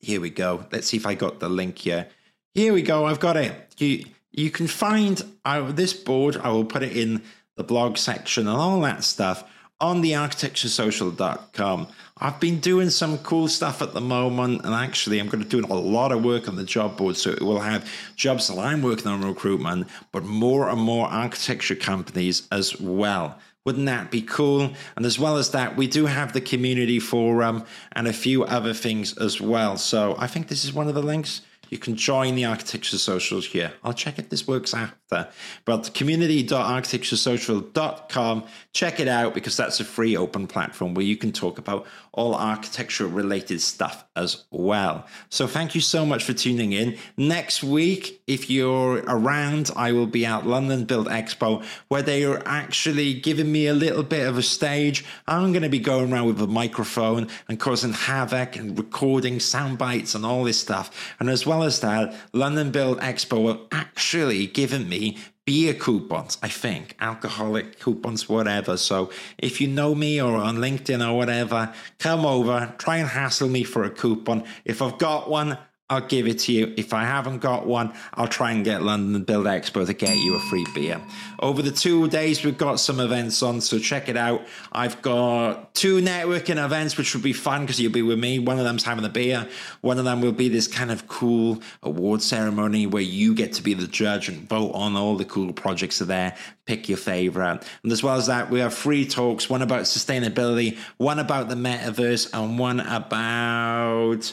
here 0.00 0.20
we 0.20 0.30
go. 0.30 0.66
Let's 0.72 0.88
see 0.88 0.96
if 0.96 1.06
I 1.06 1.14
got 1.14 1.38
the 1.38 1.48
link 1.48 1.78
here. 1.78 2.08
Here 2.52 2.72
we 2.72 2.82
go. 2.82 3.06
I've 3.06 3.20
got 3.20 3.36
it. 3.36 3.54
You 3.78 4.06
you 4.32 4.50
can 4.50 4.66
find 4.66 5.22
uh, 5.44 5.70
this 5.70 5.92
board. 5.92 6.36
I 6.36 6.50
will 6.50 6.64
put 6.64 6.82
it 6.82 6.96
in 6.96 7.22
the 7.54 7.62
blog 7.62 7.96
section 7.96 8.48
and 8.48 8.56
all 8.56 8.80
that 8.80 9.04
stuff 9.04 9.44
on 9.80 10.00
the 10.00 10.12
architecturesocial.com. 10.12 11.88
I've 12.22 12.38
been 12.38 12.60
doing 12.60 12.90
some 12.90 13.16
cool 13.18 13.48
stuff 13.48 13.80
at 13.80 13.94
the 13.94 14.00
moment, 14.00 14.64
and 14.64 14.74
actually, 14.74 15.18
I'm 15.20 15.28
going 15.28 15.42
to 15.42 15.48
do 15.48 15.64
a 15.64 15.74
lot 15.74 16.12
of 16.12 16.22
work 16.22 16.48
on 16.48 16.56
the 16.56 16.64
job 16.64 16.98
board. 16.98 17.16
So 17.16 17.30
it 17.30 17.40
will 17.40 17.60
have 17.60 17.90
jobs 18.14 18.48
that 18.48 18.58
I'm 18.58 18.82
working 18.82 19.06
on 19.06 19.22
recruitment, 19.22 19.88
but 20.12 20.24
more 20.24 20.68
and 20.68 20.80
more 20.80 21.06
architecture 21.06 21.74
companies 21.74 22.46
as 22.52 22.78
well. 22.78 23.38
Wouldn't 23.64 23.86
that 23.86 24.10
be 24.10 24.22
cool? 24.22 24.72
And 24.96 25.06
as 25.06 25.18
well 25.18 25.36
as 25.36 25.50
that, 25.50 25.76
we 25.76 25.86
do 25.86 26.06
have 26.06 26.32
the 26.32 26.40
community 26.40 26.98
forum 26.98 27.64
and 27.92 28.06
a 28.06 28.12
few 28.12 28.44
other 28.44 28.74
things 28.74 29.16
as 29.18 29.40
well. 29.40 29.76
So 29.76 30.14
I 30.18 30.26
think 30.26 30.48
this 30.48 30.64
is 30.64 30.72
one 30.72 30.88
of 30.88 30.94
the 30.94 31.02
links 31.02 31.42
you 31.70 31.78
can 31.78 31.96
join 31.96 32.34
the 32.34 32.44
Architecture 32.44 32.98
Socials 32.98 33.46
here. 33.46 33.72
I'll 33.82 33.94
check 33.94 34.18
if 34.18 34.28
this 34.28 34.46
works 34.46 34.74
after. 34.74 35.28
But 35.64 35.94
community.architecturesocial.com, 35.94 38.44
check 38.72 39.00
it 39.00 39.08
out 39.08 39.34
because 39.34 39.56
that's 39.56 39.80
a 39.80 39.84
free 39.84 40.16
open 40.16 40.46
platform 40.46 40.94
where 40.94 41.04
you 41.04 41.16
can 41.16 41.32
talk 41.32 41.58
about 41.58 41.84
all 42.12 42.34
architecture 42.34 43.06
related 43.06 43.60
stuff 43.60 44.04
as 44.16 44.44
well. 44.50 45.06
So 45.28 45.46
thank 45.46 45.74
you 45.74 45.80
so 45.80 46.04
much 46.04 46.24
for 46.24 46.32
tuning 46.32 46.72
in. 46.72 46.98
Next 47.16 47.62
week, 47.62 48.22
if 48.26 48.50
you're 48.50 49.02
around, 49.06 49.70
I 49.76 49.92
will 49.92 50.06
be 50.06 50.26
at 50.26 50.46
London 50.46 50.84
Build 50.84 51.08
Expo 51.08 51.64
where 51.88 52.02
they 52.02 52.24
are 52.24 52.42
actually 52.46 53.14
giving 53.14 53.50
me 53.50 53.66
a 53.66 53.74
little 53.74 54.02
bit 54.02 54.26
of 54.26 54.36
a 54.36 54.42
stage. 54.42 55.04
I'm 55.26 55.52
going 55.52 55.62
to 55.62 55.68
be 55.68 55.78
going 55.78 56.12
around 56.12 56.26
with 56.26 56.40
a 56.40 56.46
microphone 56.46 57.28
and 57.48 57.60
causing 57.60 57.92
havoc 57.92 58.56
and 58.56 58.76
recording 58.76 59.40
sound 59.40 59.78
bites 59.78 60.14
and 60.14 60.26
all 60.26 60.44
this 60.44 60.60
stuff. 60.60 61.14
And 61.20 61.30
as 61.30 61.46
well 61.46 61.62
as 61.62 61.80
that, 61.80 62.14
London 62.32 62.70
Build 62.70 62.98
Expo 63.00 63.42
will 63.42 63.66
actually 63.72 64.46
giving 64.46 64.88
me 64.88 65.18
beer 65.46 65.74
coupons, 65.74 66.38
I 66.42 66.48
think, 66.48 66.96
alcoholic 67.00 67.78
coupons, 67.80 68.28
whatever. 68.28 68.76
So 68.76 69.10
if 69.38 69.60
you 69.60 69.68
know 69.68 69.94
me 69.94 70.20
or 70.20 70.36
on 70.36 70.58
LinkedIn 70.58 71.06
or 71.06 71.16
whatever, 71.16 71.72
come 71.98 72.24
over, 72.24 72.74
try 72.78 72.98
and 72.98 73.08
hassle 73.08 73.48
me 73.48 73.64
for 73.64 73.84
a 73.84 73.90
coupon. 73.90 74.44
If 74.64 74.80
I've 74.82 74.98
got 74.98 75.28
one, 75.28 75.58
I'll 75.90 76.00
give 76.00 76.28
it 76.28 76.38
to 76.40 76.52
you. 76.52 76.72
If 76.76 76.94
I 76.94 77.02
haven't 77.04 77.38
got 77.38 77.66
one, 77.66 77.92
I'll 78.14 78.28
try 78.28 78.52
and 78.52 78.64
get 78.64 78.82
London 78.82 79.24
Build 79.24 79.46
Expo 79.46 79.84
to 79.84 79.92
get 79.92 80.16
you 80.16 80.36
a 80.36 80.38
free 80.38 80.64
beer. 80.72 81.00
Over 81.40 81.62
the 81.62 81.72
two 81.72 82.08
days, 82.08 82.44
we've 82.44 82.56
got 82.56 82.78
some 82.78 83.00
events 83.00 83.42
on, 83.42 83.60
so 83.60 83.80
check 83.80 84.08
it 84.08 84.16
out. 84.16 84.46
I've 84.70 85.02
got 85.02 85.74
two 85.74 86.00
networking 86.00 86.64
events, 86.64 86.96
which 86.96 87.12
will 87.12 87.22
be 87.22 87.32
fun 87.32 87.62
because 87.62 87.80
you'll 87.80 87.92
be 87.92 88.02
with 88.02 88.20
me. 88.20 88.38
One 88.38 88.58
of 88.60 88.64
them's 88.64 88.84
having 88.84 89.04
a 89.04 89.08
beer. 89.08 89.48
One 89.80 89.98
of 89.98 90.04
them 90.04 90.20
will 90.20 90.30
be 90.30 90.48
this 90.48 90.68
kind 90.68 90.92
of 90.92 91.08
cool 91.08 91.60
award 91.82 92.22
ceremony 92.22 92.86
where 92.86 93.02
you 93.02 93.34
get 93.34 93.54
to 93.54 93.62
be 93.62 93.74
the 93.74 93.88
judge 93.88 94.28
and 94.28 94.48
vote 94.48 94.70
on 94.72 94.94
all 94.94 95.16
the 95.16 95.24
cool 95.24 95.52
projects 95.52 96.00
are 96.00 96.04
there. 96.04 96.36
Pick 96.66 96.88
your 96.88 96.98
favorite. 96.98 97.64
And 97.82 97.90
as 97.90 98.00
well 98.00 98.14
as 98.14 98.28
that, 98.28 98.48
we 98.48 98.60
have 98.60 98.72
free 98.72 99.04
talks 99.06 99.50
one 99.50 99.62
about 99.62 99.82
sustainability, 99.82 100.78
one 100.98 101.18
about 101.18 101.48
the 101.48 101.56
metaverse, 101.56 102.30
and 102.32 102.60
one 102.60 102.78
about 102.78 104.32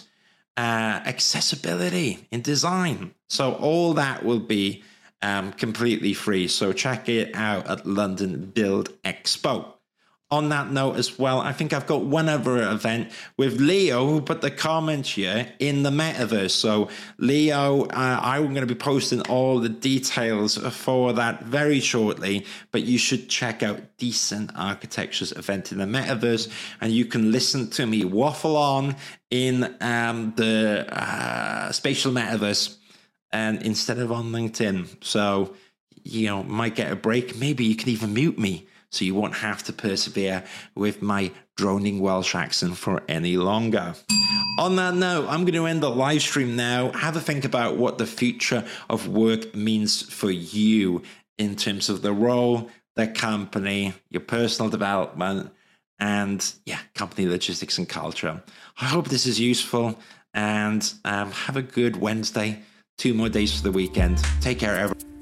uh, 0.57 1.01
accessibility 1.05 2.27
in 2.31 2.41
design. 2.41 3.13
So 3.29 3.53
all 3.53 3.93
that 3.93 4.25
will 4.25 4.39
be 4.39 4.83
um, 5.21 5.53
completely 5.53 6.13
free. 6.13 6.47
So 6.47 6.73
check 6.73 7.07
it 7.07 7.35
out 7.35 7.67
at 7.67 7.85
London 7.85 8.51
Build 8.53 8.89
Expo 9.03 9.76
on 10.29 10.49
that 10.49 10.71
note 10.71 10.97
as 10.97 11.17
well, 11.17 11.39
I 11.39 11.53
think 11.53 11.71
I've 11.71 11.87
got 11.87 12.03
one 12.03 12.27
other 12.27 12.61
event 12.69 13.11
with 13.37 13.61
Leo 13.61 14.05
who 14.07 14.19
put 14.19 14.41
the 14.41 14.51
comment 14.51 15.07
here 15.07 15.53
in 15.59 15.83
the 15.83 15.89
metaverse. 15.89 16.51
So, 16.51 16.89
Leo, 17.17 17.85
uh, 17.85 18.19
I'm 18.21 18.53
going 18.53 18.67
to 18.67 18.73
be 18.73 18.75
posting 18.75 19.21
all 19.21 19.59
the 19.59 19.69
details 19.69 20.57
for 20.57 21.13
that 21.13 21.45
very 21.45 21.79
shortly, 21.79 22.45
but 22.71 22.83
you 22.83 22.97
should 22.97 23.29
check 23.29 23.63
out 23.63 23.79
Decent 23.97 24.51
Architecture's 24.53 25.31
event 25.31 25.71
in 25.71 25.77
the 25.77 25.85
metaverse 25.85 26.51
and 26.81 26.91
you 26.91 27.05
can 27.05 27.31
listen 27.31 27.69
to 27.71 27.85
me 27.85 28.03
waffle 28.03 28.57
on 28.57 28.97
in 29.31 29.75
um, 29.79 30.33
the 30.35 30.85
uh, 30.91 31.71
spatial 31.71 32.11
metaverse 32.11 32.75
and 33.31 33.61
instead 33.63 33.97
of 33.99 34.11
on 34.11 34.31
LinkedIn. 34.33 35.01
So, 35.01 35.55
you 36.03 36.27
know, 36.27 36.43
might 36.43 36.75
get 36.75 36.91
a 36.91 36.97
break. 36.97 37.37
Maybe 37.37 37.63
you 37.63 37.75
can 37.75 37.87
even 37.89 38.13
mute 38.13 38.37
me 38.37 38.67
so 38.91 39.05
you 39.05 39.15
won't 39.15 39.35
have 39.35 39.63
to 39.63 39.73
persevere 39.73 40.43
with 40.75 41.01
my 41.01 41.31
droning 41.55 41.99
Welsh 41.99 42.35
accent 42.35 42.77
for 42.77 43.03
any 43.07 43.37
longer. 43.37 43.95
On 44.59 44.75
that 44.77 44.95
note, 44.95 45.27
I'm 45.27 45.41
going 45.41 45.53
to 45.53 45.65
end 45.65 45.83
the 45.83 45.89
live 45.89 46.21
stream 46.21 46.55
now. 46.55 46.91
Have 46.91 47.15
a 47.15 47.21
think 47.21 47.45
about 47.45 47.77
what 47.77 47.97
the 47.97 48.07
future 48.07 48.65
of 48.89 49.07
work 49.07 49.53
means 49.53 50.01
for 50.01 50.31
you 50.31 51.03
in 51.37 51.55
terms 51.55 51.89
of 51.89 52.01
the 52.01 52.13
role, 52.13 52.69
the 52.95 53.07
company, 53.07 53.93
your 54.09 54.21
personal 54.21 54.69
development, 54.69 55.51
and 55.99 56.53
yeah, 56.65 56.79
company 56.95 57.27
logistics 57.27 57.77
and 57.77 57.87
culture. 57.87 58.41
I 58.79 58.85
hope 58.85 59.09
this 59.09 59.25
is 59.25 59.39
useful 59.39 59.97
and 60.33 60.93
um, 61.05 61.31
have 61.31 61.57
a 61.57 61.61
good 61.61 61.97
Wednesday. 61.97 62.59
Two 62.97 63.13
more 63.13 63.29
days 63.29 63.55
for 63.55 63.63
the 63.63 63.71
weekend. 63.71 64.23
Take 64.41 64.59
care, 64.59 64.75
everyone. 64.75 65.16